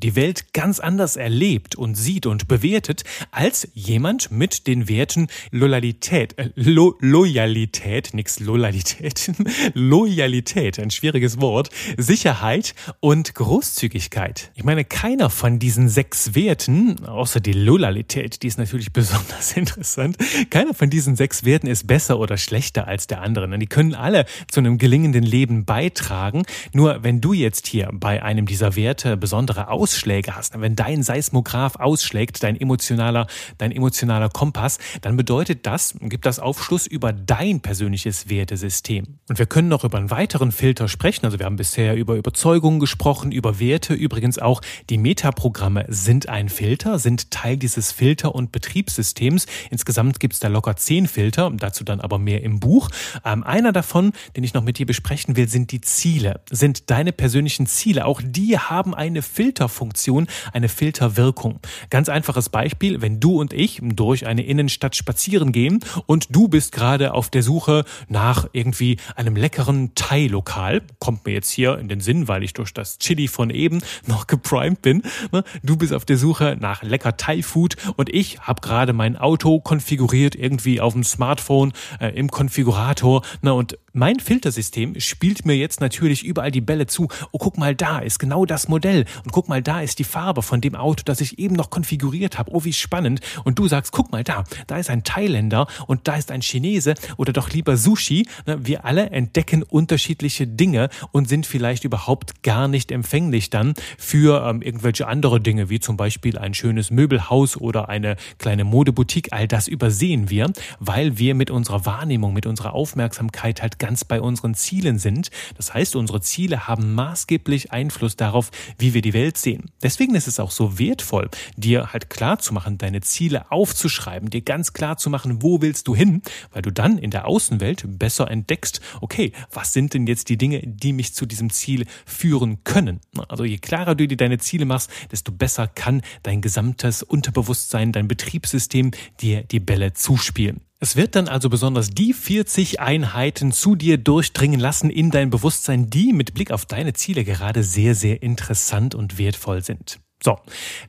die 0.00 0.16
Welt 0.16 0.52
ganz 0.52 0.80
anders 0.80 1.16
erlebt 1.16 1.74
und 1.74 1.94
sieht 1.94 2.26
und 2.26 2.48
bewertet 2.48 3.04
als 3.30 3.68
jemand 3.74 4.30
mit 4.30 4.66
den 4.66 4.88
Werten 4.88 5.28
Loyalität, 5.50 6.38
äh, 6.38 6.50
Lo 6.54 6.96
Loyalität, 7.00 8.14
nix 8.14 8.40
Loyalität, 8.40 9.32
Loyalität, 9.74 10.78
ein 10.78 10.90
schwieriges 10.90 11.40
Wort, 11.40 11.70
Sicherheit 11.96 12.74
und 13.00 13.34
Großzügigkeit. 13.34 14.52
Ich 14.54 14.64
meine, 14.64 14.84
keiner 14.84 15.30
von 15.30 15.58
diesen 15.58 15.88
sechs 15.88 16.34
Werten, 16.34 17.04
außer 17.06 17.40
die 17.40 17.52
Loyalität, 17.52 18.42
die 18.42 18.46
ist 18.46 18.58
natürlich 18.58 18.92
besonders 18.92 19.56
interessant. 19.56 20.16
Keiner 20.50 20.74
von 20.74 20.90
diesen 20.90 21.16
sechs 21.16 21.44
Werten 21.44 21.66
ist 21.66 21.86
besser 21.86 22.18
oder 22.18 22.36
schlechter 22.36 22.86
als 22.86 23.06
der 23.06 23.22
andere. 23.22 23.58
Die 23.58 23.66
können 23.66 23.94
alle 23.94 24.26
zu 24.48 24.60
einem 24.60 24.78
gelingenden 24.78 25.24
Leben 25.24 25.64
beitragen. 25.64 26.44
Nur 26.72 27.02
wenn 27.02 27.20
du 27.20 27.32
jetzt 27.32 27.66
hier 27.66 27.90
bei 27.92 28.22
einem 28.22 28.46
dieser 28.46 28.76
Werte 28.76 29.16
besondere 29.40 29.68
Ausschläge 29.68 30.36
hast, 30.36 30.60
wenn 30.60 30.76
dein 30.76 31.02
Seismograph 31.02 31.76
ausschlägt, 31.76 32.42
dein 32.42 32.60
emotionaler, 32.60 33.26
dein 33.56 33.72
emotionaler 33.72 34.28
Kompass, 34.28 34.78
dann 35.00 35.16
bedeutet 35.16 35.66
das, 35.66 35.94
gibt 36.00 36.26
das 36.26 36.38
Aufschluss 36.38 36.86
über 36.86 37.14
dein 37.14 37.60
persönliches 37.60 38.28
Wertesystem. 38.28 39.18
Und 39.28 39.38
wir 39.38 39.46
können 39.46 39.68
noch 39.68 39.84
über 39.84 39.96
einen 39.96 40.10
weiteren 40.10 40.52
Filter 40.52 40.88
sprechen. 40.88 41.24
Also 41.24 41.38
wir 41.38 41.46
haben 41.46 41.56
bisher 41.56 41.96
über 41.96 42.16
Überzeugungen 42.16 42.80
gesprochen, 42.80 43.32
über 43.32 43.58
Werte. 43.58 43.94
Übrigens 43.94 44.38
auch 44.38 44.60
die 44.90 44.98
Metaprogramme 44.98 45.86
sind 45.88 46.28
ein 46.28 46.50
Filter, 46.50 46.98
sind 46.98 47.30
Teil 47.30 47.56
dieses 47.56 47.92
Filter- 47.92 48.34
und 48.34 48.52
Betriebs 48.52 48.70
Betriebssystems. 48.70 49.46
Insgesamt 49.70 50.20
gibt 50.20 50.34
es 50.34 50.40
da 50.40 50.48
locker 50.48 50.76
zehn 50.76 51.06
Filter, 51.06 51.50
dazu 51.56 51.84
dann 51.84 52.00
aber 52.00 52.18
mehr 52.18 52.42
im 52.42 52.60
Buch. 52.60 52.88
Ähm, 53.24 53.42
einer 53.42 53.72
davon, 53.72 54.12
den 54.36 54.44
ich 54.44 54.54
noch 54.54 54.62
mit 54.62 54.78
dir 54.78 54.86
besprechen 54.86 55.36
will, 55.36 55.48
sind 55.48 55.72
die 55.72 55.80
Ziele, 55.80 56.40
sind 56.50 56.90
deine 56.90 57.12
persönlichen 57.12 57.66
Ziele. 57.66 58.04
Auch 58.04 58.20
die 58.24 58.58
haben 58.58 58.94
eine 58.94 59.22
Filterfunktion, 59.30 60.26
eine 60.52 60.68
Filterwirkung. 60.68 61.60
Ganz 61.88 62.08
einfaches 62.08 62.48
Beispiel, 62.48 63.00
wenn 63.00 63.20
du 63.20 63.40
und 63.40 63.52
ich 63.52 63.80
durch 63.82 64.26
eine 64.26 64.42
Innenstadt 64.42 64.96
spazieren 64.96 65.52
gehen 65.52 65.80
und 66.06 66.34
du 66.34 66.48
bist 66.48 66.72
gerade 66.72 67.14
auf 67.14 67.30
der 67.30 67.42
Suche 67.42 67.84
nach 68.08 68.48
irgendwie 68.52 68.98
einem 69.16 69.36
leckeren 69.36 69.94
Thai-Lokal, 69.94 70.82
kommt 70.98 71.26
mir 71.26 71.32
jetzt 71.32 71.50
hier 71.50 71.78
in 71.78 71.88
den 71.88 72.00
Sinn, 72.00 72.28
weil 72.28 72.42
ich 72.42 72.52
durch 72.52 72.74
das 72.74 72.98
Chili 72.98 73.28
von 73.28 73.50
eben 73.50 73.80
noch 74.06 74.26
geprimed 74.26 74.82
bin. 74.82 75.02
Ne? 75.32 75.44
Du 75.62 75.76
bist 75.76 75.92
auf 75.92 76.04
der 76.04 76.18
Suche 76.18 76.56
nach 76.60 76.82
lecker 76.82 77.16
Thai-Food 77.16 77.76
und 77.96 78.12
ich 78.12 78.40
habe 78.40 78.60
gerade 78.60 78.92
mein 78.92 79.16
Auto 79.16 79.60
konfiguriert, 79.60 80.34
irgendwie 80.34 80.80
auf 80.80 80.92
dem 80.94 81.04
Smartphone, 81.04 81.72
äh, 82.00 82.08
im 82.08 82.30
Konfigurator. 82.30 83.22
Na, 83.42 83.52
und 83.52 83.78
mein 83.92 84.20
Filtersystem 84.20 84.98
spielt 85.00 85.44
mir 85.44 85.56
jetzt 85.56 85.80
natürlich 85.80 86.24
überall 86.24 86.50
die 86.50 86.60
Bälle 86.60 86.86
zu. 86.86 87.08
Oh, 87.32 87.38
guck 87.38 87.58
mal, 87.58 87.74
da 87.74 87.98
ist 87.98 88.18
genau 88.18 88.46
das 88.46 88.68
Modell. 88.68 89.04
Und 89.24 89.32
guck 89.32 89.48
mal, 89.48 89.62
da 89.62 89.80
ist 89.80 89.98
die 89.98 90.04
Farbe 90.04 90.42
von 90.42 90.60
dem 90.60 90.74
Auto, 90.74 91.02
das 91.04 91.20
ich 91.20 91.38
eben 91.38 91.56
noch 91.56 91.70
konfiguriert 91.70 92.38
habe. 92.38 92.52
Oh, 92.54 92.64
wie 92.64 92.72
spannend. 92.72 93.20
Und 93.44 93.58
du 93.58 93.66
sagst, 93.66 93.92
guck 93.92 94.12
mal 94.12 94.22
da, 94.22 94.44
da 94.66 94.78
ist 94.78 94.90
ein 94.90 95.02
Thailänder 95.02 95.66
und 95.86 96.06
da 96.06 96.16
ist 96.16 96.30
ein 96.30 96.40
Chinese 96.40 96.94
oder 97.16 97.32
doch 97.32 97.50
lieber 97.50 97.76
Sushi. 97.76 98.28
Wir 98.46 98.84
alle 98.84 99.10
entdecken 99.10 99.62
unterschiedliche 99.62 100.46
Dinge 100.46 100.88
und 101.10 101.28
sind 101.28 101.46
vielleicht 101.46 101.84
überhaupt 101.84 102.42
gar 102.42 102.68
nicht 102.68 102.92
empfänglich 102.92 103.50
dann 103.50 103.74
für 103.98 104.46
ähm, 104.46 104.62
irgendwelche 104.62 105.08
andere 105.08 105.40
Dinge, 105.40 105.68
wie 105.68 105.80
zum 105.80 105.96
Beispiel 105.96 106.38
ein 106.38 106.54
schönes 106.54 106.90
Möbelhaus 106.90 107.56
oder 107.56 107.88
eine 107.88 108.16
kleine 108.38 108.64
Modeboutique. 108.64 109.32
All 109.32 109.48
das 109.48 109.66
übersehen 109.66 110.30
wir, 110.30 110.52
weil 110.78 111.18
wir 111.18 111.34
mit 111.34 111.50
unserer 111.50 111.86
Wahrnehmung, 111.86 112.32
mit 112.32 112.46
unserer 112.46 112.74
Aufmerksamkeit 112.74 113.62
halt 113.62 113.79
ganz 113.80 114.04
bei 114.04 114.20
unseren 114.20 114.54
Zielen 114.54 115.00
sind. 115.00 115.30
Das 115.56 115.74
heißt, 115.74 115.96
unsere 115.96 116.20
Ziele 116.20 116.68
haben 116.68 116.94
maßgeblich 116.94 117.72
Einfluss 117.72 118.14
darauf, 118.14 118.52
wie 118.78 118.94
wir 118.94 119.02
die 119.02 119.12
Welt 119.12 119.36
sehen. 119.36 119.72
Deswegen 119.82 120.14
ist 120.14 120.28
es 120.28 120.38
auch 120.38 120.52
so 120.52 120.78
wertvoll, 120.78 121.28
dir 121.56 121.92
halt 121.92 122.10
klar 122.10 122.38
zu 122.38 122.54
machen, 122.54 122.78
deine 122.78 123.00
Ziele 123.00 123.50
aufzuschreiben, 123.50 124.30
dir 124.30 124.42
ganz 124.42 124.72
klar 124.72 124.96
zu 124.96 125.10
machen, 125.10 125.42
wo 125.42 125.60
willst 125.60 125.88
du 125.88 125.96
hin, 125.96 126.22
weil 126.52 126.62
du 126.62 126.70
dann 126.70 126.98
in 126.98 127.10
der 127.10 127.26
Außenwelt 127.26 127.98
besser 127.98 128.30
entdeckst, 128.30 128.80
okay, 129.00 129.32
was 129.52 129.72
sind 129.72 129.94
denn 129.94 130.06
jetzt 130.06 130.28
die 130.28 130.38
Dinge, 130.38 130.62
die 130.64 130.92
mich 130.92 131.14
zu 131.14 131.26
diesem 131.26 131.50
Ziel 131.50 131.86
führen 132.04 132.62
können? 132.62 133.00
Also 133.28 133.44
je 133.44 133.58
klarer 133.58 133.94
du 133.94 134.06
dir 134.06 134.16
deine 134.16 134.38
Ziele 134.38 134.66
machst, 134.66 134.90
desto 135.10 135.32
besser 135.32 135.66
kann 135.66 136.02
dein 136.22 136.42
gesamtes 136.42 137.02
Unterbewusstsein, 137.02 137.92
dein 137.92 138.06
Betriebssystem 138.06 138.90
dir 139.20 139.42
die 139.42 139.60
Bälle 139.60 139.94
zuspielen. 139.94 140.60
Es 140.82 140.96
wird 140.96 141.14
dann 141.14 141.28
also 141.28 141.50
besonders 141.50 141.90
die 141.90 142.14
40 142.14 142.80
Einheiten 142.80 143.52
zu 143.52 143.74
dir 143.76 143.98
durchdringen 143.98 144.58
lassen 144.58 144.88
in 144.88 145.10
dein 145.10 145.28
Bewusstsein, 145.28 145.90
die 145.90 146.14
mit 146.14 146.32
Blick 146.32 146.50
auf 146.50 146.64
deine 146.64 146.94
Ziele 146.94 147.22
gerade 147.22 147.62
sehr, 147.62 147.94
sehr 147.94 148.22
interessant 148.22 148.94
und 148.94 149.18
wertvoll 149.18 149.62
sind. 149.62 150.00
So, 150.22 150.38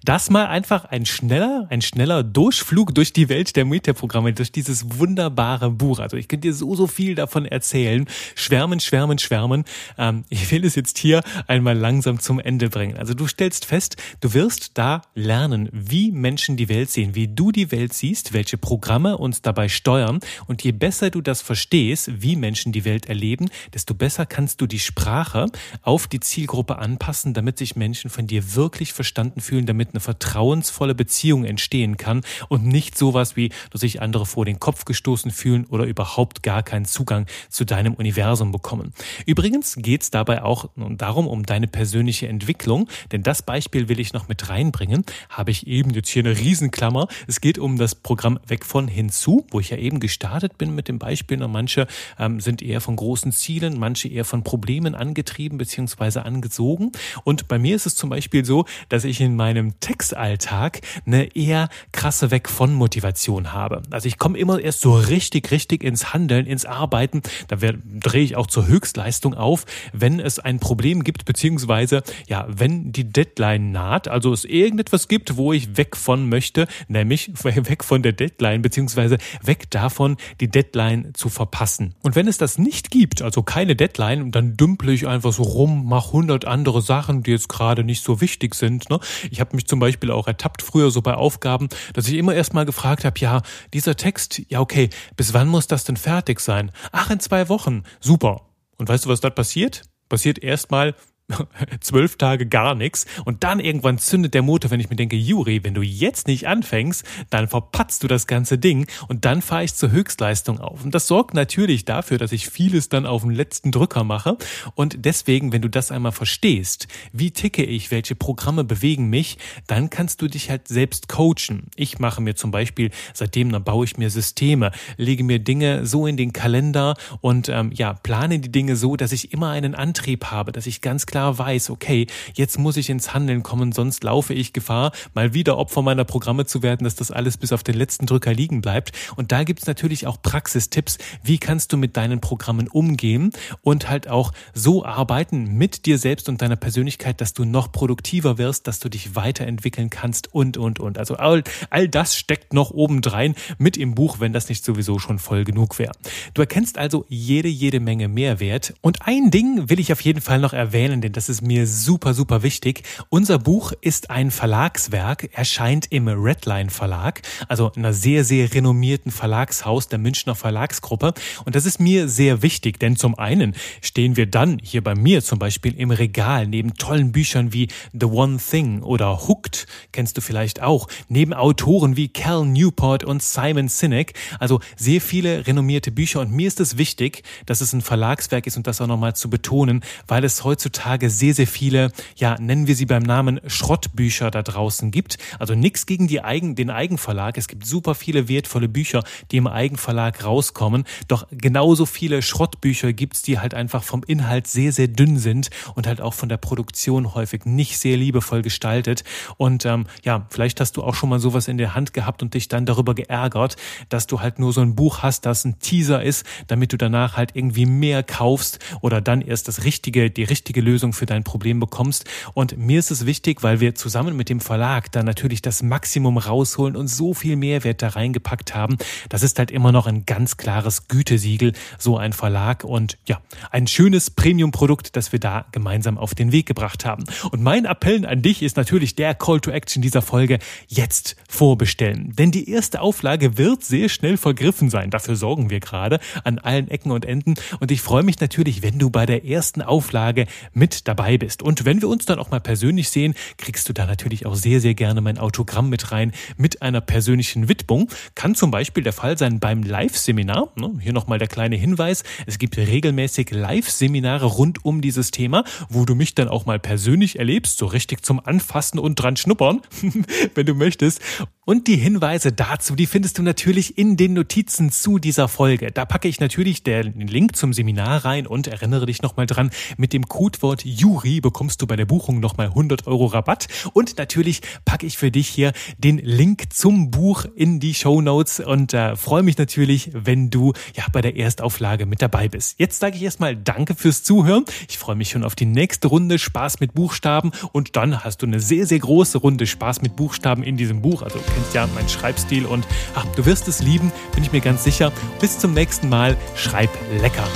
das 0.03 0.29
mal 0.29 0.47
einfach 0.47 0.83
ein 0.83 1.05
schneller, 1.05 1.65
ein 1.69 1.81
schneller 1.81 2.21
Durchflug 2.21 2.93
durch 2.93 3.13
die 3.13 3.29
Welt 3.29 3.55
der 3.55 3.63
Metaprogramme, 3.63 4.33
durch 4.33 4.51
dieses 4.51 4.99
wunderbare 4.99 5.71
Buch. 5.71 5.99
Also 5.99 6.17
ich 6.17 6.27
könnte 6.27 6.49
dir 6.49 6.53
so, 6.53 6.75
so 6.75 6.85
viel 6.85 7.15
davon 7.15 7.45
erzählen. 7.45 8.07
Schwärmen, 8.35 8.81
schwärmen, 8.81 9.19
schwärmen. 9.19 9.63
Ähm, 9.97 10.25
ich 10.27 10.51
will 10.51 10.65
es 10.65 10.75
jetzt 10.75 10.97
hier 10.97 11.21
einmal 11.47 11.77
langsam 11.77 12.19
zum 12.19 12.41
Ende 12.41 12.69
bringen. 12.69 12.97
Also 12.97 13.13
du 13.13 13.25
stellst 13.25 13.63
fest, 13.63 13.95
du 14.19 14.33
wirst 14.33 14.77
da 14.77 15.01
lernen, 15.15 15.69
wie 15.71 16.11
Menschen 16.11 16.57
die 16.57 16.67
Welt 16.67 16.89
sehen, 16.89 17.15
wie 17.15 17.29
du 17.29 17.53
die 17.53 17.71
Welt 17.71 17.93
siehst, 17.93 18.33
welche 18.33 18.57
Programme 18.57 19.17
uns 19.17 19.41
dabei 19.41 19.69
steuern. 19.69 20.19
Und 20.47 20.61
je 20.65 20.73
besser 20.73 21.09
du 21.09 21.21
das 21.21 21.41
verstehst, 21.41 22.21
wie 22.21 22.35
Menschen 22.35 22.73
die 22.73 22.83
Welt 22.83 23.05
erleben, 23.05 23.49
desto 23.73 23.93
besser 23.93 24.25
kannst 24.25 24.59
du 24.59 24.67
die 24.67 24.79
Sprache 24.79 25.45
auf 25.83 26.07
die 26.07 26.19
Zielgruppe 26.19 26.79
anpassen, 26.79 27.33
damit 27.33 27.57
sich 27.57 27.77
Menschen 27.77 28.09
von 28.09 28.27
dir 28.27 28.55
wirklich 28.55 28.91
verstanden 28.91 29.20
verstanden 29.21 29.41
fühlen, 29.41 29.65
damit 29.67 29.89
eine 29.91 29.99
vertrauensvolle 29.99 30.95
Beziehung 30.95 31.45
entstehen 31.45 31.97
kann 31.97 32.21
und 32.49 32.65
nicht 32.65 32.97
sowas 32.97 33.35
wie, 33.35 33.51
dass 33.69 33.81
sich 33.81 34.01
andere 34.01 34.25
vor 34.25 34.45
den 34.45 34.59
Kopf 34.59 34.85
gestoßen 34.85 35.29
fühlen 35.29 35.65
oder 35.65 35.85
überhaupt 35.85 36.41
gar 36.41 36.63
keinen 36.63 36.85
Zugang 36.85 37.27
zu 37.49 37.65
deinem 37.65 37.93
Universum 37.93 38.51
bekommen. 38.51 38.93
Übrigens 39.27 39.75
geht 39.77 40.01
es 40.01 40.11
dabei 40.11 40.41
auch 40.41 40.69
darum, 40.75 41.27
um 41.27 41.43
deine 41.45 41.67
persönliche 41.67 42.27
Entwicklung, 42.27 42.89
denn 43.11 43.21
das 43.21 43.43
Beispiel 43.43 43.89
will 43.89 43.99
ich 43.99 44.13
noch 44.13 44.27
mit 44.27 44.49
reinbringen, 44.49 45.05
habe 45.29 45.51
ich 45.51 45.67
eben 45.67 45.91
jetzt 45.91 46.09
hier 46.09 46.23
eine 46.23 46.35
Riesenklammer. 46.35 47.07
Es 47.27 47.41
geht 47.41 47.59
um 47.59 47.77
das 47.77 47.93
Programm 47.93 48.39
Weg 48.47 48.65
von 48.65 48.87
hinzu, 48.87 49.45
wo 49.51 49.59
ich 49.59 49.69
ja 49.69 49.77
eben 49.77 49.99
gestartet 49.99 50.57
bin 50.57 50.73
mit 50.73 50.87
dem 50.87 50.97
Beispiel. 50.97 51.43
Und 51.43 51.51
manche 51.51 51.85
ähm, 52.17 52.39
sind 52.39 52.61
eher 52.63 52.81
von 52.81 52.95
großen 52.95 53.31
Zielen, 53.31 53.77
manche 53.77 54.07
eher 54.07 54.25
von 54.25 54.43
Problemen 54.43 54.95
angetrieben 54.95 55.57
bzw. 55.59 56.19
angezogen. 56.19 56.91
Und 57.23 57.47
bei 57.47 57.59
mir 57.59 57.75
ist 57.75 57.85
es 57.85 57.95
zum 57.95 58.09
Beispiel 58.09 58.45
so, 58.45 58.65
dass 58.89 59.03
ich 59.03 59.10
ich 59.11 59.21
in 59.21 59.35
meinem 59.35 59.79
Textalltag 59.79 60.81
eine 61.05 61.35
eher 61.35 61.69
krasse 61.91 62.31
Weg 62.31 62.49
von 62.49 62.73
Motivation 62.73 63.53
habe. 63.53 63.83
Also 63.91 64.07
ich 64.07 64.17
komme 64.17 64.37
immer 64.37 64.59
erst 64.59 64.81
so 64.81 64.95
richtig, 64.95 65.51
richtig 65.51 65.83
ins 65.83 66.13
Handeln, 66.13 66.45
ins 66.45 66.65
Arbeiten. 66.65 67.21
Da 67.47 67.57
drehe 67.57 68.23
ich 68.23 68.35
auch 68.35 68.47
zur 68.47 68.67
Höchstleistung 68.67 69.33
auf, 69.33 69.65
wenn 69.93 70.19
es 70.19 70.39
ein 70.39 70.59
Problem 70.59 71.03
gibt, 71.03 71.25
beziehungsweise 71.25 72.03
ja, 72.27 72.47
wenn 72.49 72.91
die 72.91 73.03
Deadline 73.03 73.71
naht, 73.71 74.07
also 74.07 74.33
es 74.33 74.45
irgendetwas 74.45 75.07
gibt, 75.07 75.37
wo 75.37 75.53
ich 75.53 75.77
weg 75.77 75.95
von 75.95 76.29
möchte, 76.29 76.67
nämlich 76.87 77.31
weg 77.43 77.83
von 77.83 78.01
der 78.01 78.13
Deadline, 78.13 78.61
beziehungsweise 78.61 79.17
weg 79.43 79.69
davon, 79.69 80.17
die 80.39 80.47
Deadline 80.47 81.11
zu 81.13 81.29
verpassen. 81.29 81.93
Und 82.01 82.15
wenn 82.15 82.27
es 82.27 82.37
das 82.37 82.57
nicht 82.57 82.91
gibt, 82.91 83.21
also 83.21 83.43
keine 83.43 83.75
Deadline, 83.75 84.31
dann 84.31 84.55
dümple 84.55 84.93
ich 84.93 85.07
einfach 85.07 85.33
so 85.33 85.43
rum, 85.43 85.87
mache 85.87 86.13
hundert 86.13 86.45
andere 86.45 86.81
Sachen, 86.81 87.23
die 87.23 87.31
jetzt 87.31 87.49
gerade 87.49 87.83
nicht 87.83 88.03
so 88.03 88.21
wichtig 88.21 88.55
sind. 88.55 88.89
Ne? 88.89 88.99
Ich 89.29 89.39
habe 89.39 89.55
mich 89.55 89.67
zum 89.67 89.79
Beispiel 89.79 90.11
auch 90.11 90.27
ertappt 90.27 90.61
früher 90.61 90.91
so 90.91 91.01
bei 91.01 91.13
Aufgaben, 91.13 91.69
dass 91.93 92.07
ich 92.07 92.15
immer 92.15 92.33
erst 92.33 92.53
mal 92.53 92.65
gefragt 92.65 93.05
habe, 93.05 93.19
ja, 93.19 93.41
dieser 93.73 93.95
Text, 93.95 94.41
ja 94.49 94.59
okay, 94.59 94.89
bis 95.15 95.33
wann 95.33 95.47
muss 95.47 95.67
das 95.67 95.83
denn 95.83 95.97
fertig 95.97 96.39
sein? 96.39 96.71
Ach, 96.91 97.09
in 97.09 97.19
zwei 97.19 97.49
Wochen. 97.49 97.83
Super. 97.99 98.41
Und 98.77 98.89
weißt 98.89 99.05
du, 99.05 99.09
was 99.09 99.21
dort 99.21 99.35
passiert? 99.35 99.83
Passiert 100.09 100.43
erstmal, 100.43 100.95
zwölf 101.79 102.17
Tage 102.17 102.45
gar 102.47 102.75
nichts 102.75 103.05
und 103.25 103.43
dann 103.43 103.59
irgendwann 103.59 103.97
zündet 103.97 104.33
der 104.33 104.41
Motor, 104.41 104.71
wenn 104.71 104.79
ich 104.79 104.89
mir 104.89 104.95
denke, 104.95 105.15
Juri, 105.15 105.63
wenn 105.63 105.73
du 105.73 105.81
jetzt 105.81 106.27
nicht 106.27 106.47
anfängst, 106.47 107.05
dann 107.29 107.47
verpatzt 107.47 108.03
du 108.03 108.07
das 108.07 108.27
ganze 108.27 108.57
Ding 108.57 108.87
und 109.07 109.25
dann 109.25 109.41
fahre 109.41 109.63
ich 109.63 109.75
zur 109.75 109.91
Höchstleistung 109.91 110.59
auf. 110.59 110.83
Und 110.83 110.95
das 110.95 111.07
sorgt 111.07 111.33
natürlich 111.33 111.85
dafür, 111.85 112.17
dass 112.17 112.31
ich 112.31 112.49
vieles 112.49 112.89
dann 112.89 113.05
auf 113.05 113.21
den 113.21 113.31
letzten 113.31 113.71
Drücker 113.71 114.03
mache 114.03 114.37
und 114.75 115.05
deswegen, 115.05 115.51
wenn 115.51 115.61
du 115.61 115.69
das 115.69 115.91
einmal 115.91 116.11
verstehst, 116.11 116.87
wie 117.13 117.31
ticke 117.31 117.63
ich, 117.63 117.91
welche 117.91 118.15
Programme 118.15 118.63
bewegen 118.63 119.09
mich, 119.09 119.37
dann 119.67 119.89
kannst 119.89 120.21
du 120.21 120.27
dich 120.27 120.49
halt 120.49 120.67
selbst 120.67 121.07
coachen. 121.07 121.67
Ich 121.75 121.99
mache 121.99 122.21
mir 122.21 122.35
zum 122.35 122.51
Beispiel, 122.51 122.91
seitdem 123.13 123.51
dann 123.51 123.63
baue 123.63 123.85
ich 123.85 123.97
mir 123.97 124.09
Systeme, 124.09 124.71
lege 124.97 125.23
mir 125.23 125.39
Dinge 125.39 125.85
so 125.85 126.07
in 126.07 126.17
den 126.17 126.33
Kalender 126.33 126.95
und 127.21 127.49
ähm, 127.49 127.71
ja, 127.73 127.93
plane 127.93 128.39
die 128.39 128.51
Dinge 128.51 128.75
so, 128.75 128.95
dass 128.95 129.11
ich 129.11 129.33
immer 129.33 129.49
einen 129.49 129.75
Antrieb 129.75 130.25
habe, 130.25 130.51
dass 130.51 130.67
ich 130.67 130.81
ganz 130.81 131.05
klar 131.05 131.20
klar 131.21 131.37
weiß, 131.37 131.69
okay, 131.69 132.07
jetzt 132.33 132.57
muss 132.57 132.77
ich 132.77 132.89
ins 132.89 133.13
Handeln 133.13 133.43
kommen, 133.43 133.73
sonst 133.73 134.03
laufe 134.03 134.33
ich 134.33 134.53
Gefahr, 134.53 134.91
mal 135.13 135.35
wieder 135.35 135.55
Opfer 135.59 135.83
meiner 135.83 136.03
Programme 136.03 136.47
zu 136.47 136.63
werden, 136.63 136.83
dass 136.83 136.95
das 136.95 137.11
alles 137.11 137.37
bis 137.37 137.53
auf 137.53 137.61
den 137.61 137.75
letzten 137.75 138.07
Drücker 138.07 138.33
liegen 138.33 138.61
bleibt. 138.61 138.91
Und 139.17 139.31
da 139.31 139.43
gibt's 139.43 139.67
natürlich 139.67 140.07
auch 140.07 140.19
Praxistipps, 140.19 140.97
wie 141.21 141.37
kannst 141.37 141.73
du 141.73 141.77
mit 141.77 141.95
deinen 141.95 142.21
Programmen 142.21 142.67
umgehen 142.67 143.31
und 143.61 143.87
halt 143.87 144.07
auch 144.07 144.31
so 144.55 144.83
arbeiten 144.83 145.57
mit 145.57 145.85
dir 145.85 145.99
selbst 145.99 146.27
und 146.27 146.41
deiner 146.41 146.55
Persönlichkeit, 146.55 147.21
dass 147.21 147.33
du 147.33 147.45
noch 147.45 147.71
produktiver 147.71 148.39
wirst, 148.39 148.65
dass 148.65 148.79
du 148.79 148.89
dich 148.89 149.15
weiterentwickeln 149.15 149.91
kannst 149.91 150.33
und, 150.33 150.57
und, 150.57 150.79
und. 150.79 150.97
Also 150.97 151.17
all, 151.17 151.43
all 151.69 151.87
das 151.87 152.17
steckt 152.17 152.51
noch 152.51 152.71
obendrein 152.71 153.35
mit 153.59 153.77
im 153.77 153.93
Buch, 153.93 154.19
wenn 154.19 154.33
das 154.33 154.49
nicht 154.49 154.65
sowieso 154.65 154.97
schon 154.97 155.19
voll 155.19 155.43
genug 155.43 155.77
wäre. 155.77 155.91
Du 156.33 156.41
erkennst 156.41 156.79
also 156.79 157.05
jede, 157.09 157.47
jede 157.47 157.79
Menge 157.79 158.07
Mehrwert. 158.07 158.73
Und 158.81 159.05
ein 159.07 159.29
Ding 159.29 159.69
will 159.69 159.79
ich 159.79 159.93
auf 159.93 160.01
jeden 160.01 160.21
Fall 160.21 160.39
noch 160.39 160.53
erwähnen, 160.53 161.01
denn 161.11 161.13
das 161.13 161.27
ist 161.27 161.41
mir 161.41 161.67
super, 161.67 162.13
super 162.13 162.41
wichtig. 162.41 162.83
Unser 163.09 163.37
Buch 163.37 163.73
ist 163.81 164.09
ein 164.09 164.31
Verlagswerk, 164.31 165.29
erscheint 165.33 165.87
im 165.91 166.07
Redline 166.07 166.69
Verlag, 166.69 167.21
also 167.49 167.71
einer 167.75 167.91
sehr, 167.91 168.23
sehr 168.23 168.53
renommierten 168.53 169.11
Verlagshaus 169.11 169.89
der 169.89 169.99
Münchner 169.99 170.35
Verlagsgruppe. 170.35 171.13
Und 171.43 171.55
das 171.55 171.65
ist 171.65 171.81
mir 171.81 172.07
sehr 172.07 172.41
wichtig, 172.41 172.79
denn 172.79 172.95
zum 172.95 173.19
einen 173.19 173.55
stehen 173.81 174.15
wir 174.15 174.25
dann 174.25 174.57
hier 174.63 174.81
bei 174.81 174.95
mir 174.95 175.21
zum 175.21 175.37
Beispiel 175.37 175.77
im 175.77 175.91
Regal 175.91 176.47
neben 176.47 176.75
tollen 176.75 177.11
Büchern 177.11 177.51
wie 177.51 177.67
The 177.91 178.05
One 178.05 178.37
Thing 178.37 178.81
oder 178.81 179.27
Hooked, 179.27 179.67
kennst 179.91 180.15
du 180.15 180.21
vielleicht 180.21 180.61
auch, 180.61 180.87
neben 181.09 181.33
Autoren 181.33 181.97
wie 181.97 182.07
Cal 182.07 182.45
Newport 182.45 183.03
und 183.03 183.21
Simon 183.21 183.67
Sinek, 183.67 184.13
also 184.39 184.61
sehr 184.77 185.01
viele 185.01 185.45
renommierte 185.45 185.91
Bücher. 185.91 186.21
Und 186.21 186.31
mir 186.31 186.47
ist 186.47 186.61
es 186.61 186.77
wichtig, 186.77 187.23
dass 187.45 187.59
es 187.59 187.73
ein 187.73 187.81
Verlagswerk 187.81 188.47
ist 188.47 188.55
und 188.55 188.65
das 188.65 188.79
auch 188.79 188.87
nochmal 188.87 189.13
zu 189.13 189.29
betonen, 189.29 189.83
weil 190.07 190.23
es 190.23 190.45
heutzutage 190.45 190.90
heutzutage 190.91 191.09
sehr, 191.09 191.33
sehr 191.33 191.47
viele, 191.47 191.91
ja, 192.17 192.35
nennen 192.39 192.67
wir 192.67 192.75
sie 192.75 192.85
beim 192.85 193.03
Namen 193.03 193.39
Schrottbücher 193.47 194.29
da 194.31 194.43
draußen 194.43 194.91
gibt. 194.91 195.17
Also 195.39 195.55
nichts 195.55 195.85
gegen 195.85 196.07
die 196.07 196.21
Eigen, 196.21 196.55
den 196.55 196.69
Eigenverlag. 196.69 197.37
Es 197.37 197.47
gibt 197.47 197.65
super 197.65 197.95
viele 197.95 198.27
wertvolle 198.27 198.67
Bücher, 198.67 199.03
die 199.31 199.37
im 199.37 199.47
Eigenverlag 199.47 200.23
rauskommen. 200.23 200.83
Doch 201.07 201.27
genauso 201.31 201.85
viele 201.85 202.21
Schrottbücher 202.21 202.93
gibt's, 202.93 203.21
die 203.21 203.39
halt 203.39 203.53
einfach 203.53 203.83
vom 203.83 204.03
Inhalt 204.05 204.47
sehr, 204.47 204.71
sehr 204.71 204.87
dünn 204.87 205.17
sind 205.17 205.49
und 205.75 205.87
halt 205.87 206.01
auch 206.01 206.13
von 206.13 206.29
der 206.29 206.37
Produktion 206.37 207.13
häufig 207.13 207.45
nicht 207.45 207.79
sehr 207.79 207.97
liebevoll 207.97 208.41
gestaltet. 208.41 209.03
Und 209.37 209.65
ähm, 209.65 209.85
ja, 210.03 210.25
vielleicht 210.29 210.59
hast 210.59 210.77
du 210.77 210.83
auch 210.83 210.95
schon 210.95 211.09
mal 211.09 211.19
sowas 211.19 211.47
in 211.47 211.57
der 211.57 211.73
Hand 211.73 211.93
gehabt 211.93 212.21
und 212.21 212.33
dich 212.33 212.47
dann 212.47 212.65
darüber 212.65 212.95
geärgert, 212.95 213.55
dass 213.89 214.07
du 214.07 214.19
halt 214.19 214.39
nur 214.39 214.51
so 214.51 214.61
ein 214.61 214.75
Buch 214.75 214.99
hast, 215.03 215.25
das 215.25 215.45
ein 215.45 215.59
Teaser 215.59 216.03
ist, 216.03 216.25
damit 216.47 216.73
du 216.73 216.77
danach 216.77 217.15
halt 217.15 217.31
irgendwie 217.33 217.65
mehr 217.65 218.03
kaufst 218.03 218.59
oder 218.81 218.99
dann 218.99 219.21
erst 219.21 219.47
das 219.47 219.63
richtige, 219.63 220.09
die 220.09 220.23
richtige 220.23 220.61
Lösung 220.61 220.80
Lösung 220.81 220.93
für 220.93 221.05
dein 221.05 221.23
Problem 221.23 221.59
bekommst. 221.59 222.05
Und 222.33 222.57
mir 222.57 222.79
ist 222.79 222.89
es 222.89 223.05
wichtig, 223.05 223.43
weil 223.43 223.59
wir 223.59 223.75
zusammen 223.75 224.17
mit 224.17 224.29
dem 224.29 224.39
Verlag 224.39 224.91
da 224.91 225.03
natürlich 225.03 225.43
das 225.43 225.61
Maximum 225.61 226.17
rausholen 226.17 226.75
und 226.75 226.87
so 226.87 227.13
viel 227.13 227.35
Mehrwert 227.35 227.83
da 227.83 227.89
reingepackt 227.89 228.55
haben. 228.55 228.77
Das 229.09 229.21
ist 229.21 229.37
halt 229.37 229.51
immer 229.51 229.71
noch 229.71 229.85
ein 229.85 230.07
ganz 230.07 230.37
klares 230.37 230.87
Gütesiegel, 230.87 231.53
so 231.77 231.97
ein 231.97 232.13
Verlag 232.13 232.63
und 232.63 232.97
ja, 233.05 233.21
ein 233.51 233.67
schönes 233.67 234.09
Premium-Produkt, 234.09 234.95
das 234.95 235.11
wir 235.11 235.19
da 235.19 235.45
gemeinsam 235.51 235.99
auf 235.99 236.15
den 236.15 236.31
Weg 236.31 236.47
gebracht 236.47 236.83
haben. 236.83 237.03
Und 237.29 237.43
mein 237.43 237.65
Appell 237.65 238.03
an 238.07 238.23
dich 238.23 238.41
ist 238.41 238.57
natürlich 238.57 238.95
der 238.95 239.13
Call 239.13 239.39
to 239.39 239.51
Action 239.51 239.83
dieser 239.83 240.01
Folge, 240.01 240.39
jetzt 240.67 241.15
vorbestellen. 241.29 242.13
Denn 242.15 242.31
die 242.31 242.49
erste 242.49 242.81
Auflage 242.81 243.37
wird 243.37 243.63
sehr 243.63 243.87
schnell 243.87 244.17
vergriffen 244.17 244.71
sein. 244.71 244.89
Dafür 244.89 245.15
sorgen 245.15 245.51
wir 245.51 245.59
gerade 245.59 245.99
an 246.23 246.39
allen 246.39 246.69
Ecken 246.69 246.91
und 246.91 247.05
Enden. 247.05 247.35
Und 247.59 247.69
ich 247.69 247.81
freue 247.81 248.01
mich 248.01 248.19
natürlich, 248.19 248.63
wenn 248.63 248.79
du 248.79 248.89
bei 248.89 249.05
der 249.05 249.25
ersten 249.25 249.61
Auflage 249.61 250.25
mit 250.53 250.70
mit 250.71 250.87
dabei 250.87 251.17
bist. 251.17 251.43
Und 251.43 251.65
wenn 251.65 251.81
wir 251.81 251.89
uns 251.89 252.05
dann 252.05 252.19
auch 252.19 252.31
mal 252.31 252.39
persönlich 252.39 252.89
sehen, 252.89 253.13
kriegst 253.37 253.67
du 253.67 253.73
da 253.73 253.85
natürlich 253.85 254.25
auch 254.25 254.35
sehr, 254.35 254.61
sehr 254.61 254.73
gerne 254.73 255.01
mein 255.01 255.17
Autogramm 255.17 255.69
mit 255.69 255.91
rein 255.91 256.13
mit 256.37 256.61
einer 256.61 256.81
persönlichen 256.81 257.49
Widmung. 257.49 257.89
Kann 258.15 258.35
zum 258.35 258.51
Beispiel 258.51 258.83
der 258.83 258.93
Fall 258.93 259.17
sein 259.17 259.39
beim 259.39 259.63
Live-Seminar. 259.63 260.53
Ne, 260.55 260.71
hier 260.79 260.93
nochmal 260.93 261.19
der 261.19 261.27
kleine 261.27 261.57
Hinweis. 261.57 262.03
Es 262.25 262.39
gibt 262.39 262.57
regelmäßig 262.57 263.31
Live-Seminare 263.31 264.25
rund 264.25 264.63
um 264.63 264.81
dieses 264.81 265.11
Thema, 265.11 265.43
wo 265.69 265.85
du 265.85 265.93
mich 265.95 266.15
dann 266.15 266.29
auch 266.29 266.45
mal 266.45 266.59
persönlich 266.59 267.19
erlebst, 267.19 267.57
so 267.57 267.65
richtig 267.65 268.03
zum 268.03 268.25
Anfassen 268.25 268.79
und 268.79 268.95
dran 268.95 269.17
schnuppern, 269.17 269.61
wenn 270.35 270.45
du 270.45 270.53
möchtest. 270.53 271.01
Und 271.43 271.65
die 271.65 271.75
Hinweise 271.75 272.31
dazu, 272.31 272.75
die 272.75 272.85
findest 272.85 273.17
du 273.17 273.23
natürlich 273.23 273.75
in 273.75 273.97
den 273.97 274.13
Notizen 274.13 274.71
zu 274.71 274.99
dieser 274.99 275.27
Folge. 275.27 275.71
Da 275.71 275.85
packe 275.85 276.07
ich 276.07 276.19
natürlich 276.19 276.61
den 276.61 277.07
Link 277.07 277.35
zum 277.35 277.51
Seminar 277.51 278.05
rein 278.05 278.27
und 278.27 278.45
erinnere 278.45 278.85
dich 278.85 279.01
nochmal 279.01 279.25
dran, 279.25 279.49
mit 279.75 279.91
dem 279.91 280.07
Codewort 280.07 280.63
Juri 280.63 281.19
bekommst 281.19 281.59
du 281.59 281.65
bei 281.65 281.75
der 281.75 281.87
Buchung 281.87 282.19
nochmal 282.19 282.49
100 282.49 282.85
Euro 282.85 283.07
Rabatt. 283.07 283.47
Und 283.73 283.97
natürlich 283.97 284.41
packe 284.65 284.85
ich 284.85 284.99
für 284.99 285.09
dich 285.09 285.29
hier 285.29 285.53
den 285.79 285.97
Link 285.97 286.53
zum 286.53 286.91
Buch 286.91 287.25
in 287.35 287.59
die 287.59 287.73
Show 287.73 288.01
Notes 288.01 288.39
und 288.39 288.75
äh, 288.75 288.95
freue 288.95 289.23
mich 289.23 289.39
natürlich, 289.39 289.89
wenn 289.95 290.29
du 290.29 290.53
ja 290.75 290.85
bei 290.93 291.01
der 291.01 291.17
Erstauflage 291.17 291.87
mit 291.87 292.03
dabei 292.03 292.29
bist. 292.29 292.59
Jetzt 292.59 292.79
sage 292.79 292.97
ich 292.97 293.01
erstmal 293.01 293.35
Danke 293.35 293.73
fürs 293.73 294.03
Zuhören. 294.03 294.45
Ich 294.69 294.77
freue 294.77 294.95
mich 294.95 295.09
schon 295.09 295.23
auf 295.23 295.33
die 295.33 295.47
nächste 295.47 295.87
Runde 295.87 296.19
Spaß 296.19 296.59
mit 296.59 296.75
Buchstaben 296.75 297.31
und 297.51 297.75
dann 297.75 298.03
hast 298.03 298.21
du 298.21 298.27
eine 298.27 298.39
sehr, 298.39 298.67
sehr 298.67 298.79
große 298.79 299.17
Runde 299.17 299.47
Spaß 299.47 299.81
mit 299.81 299.95
Buchstaben 299.95 300.43
in 300.43 300.55
diesem 300.55 300.83
Buch. 300.83 301.01
Also 301.01 301.19
kennst 301.33 301.53
ja 301.53 301.67
meinen 301.67 301.89
Schreibstil 301.89 302.45
und 302.45 302.65
ach, 302.95 303.05
du 303.15 303.25
wirst 303.25 303.47
es 303.47 303.61
lieben, 303.61 303.91
bin 304.13 304.23
ich 304.23 304.31
mir 304.31 304.41
ganz 304.41 304.63
sicher. 304.63 304.91
Bis 305.19 305.39
zum 305.39 305.53
nächsten 305.53 305.89
Mal. 305.89 306.17
Schreib 306.35 306.69
lecker. 307.01 307.27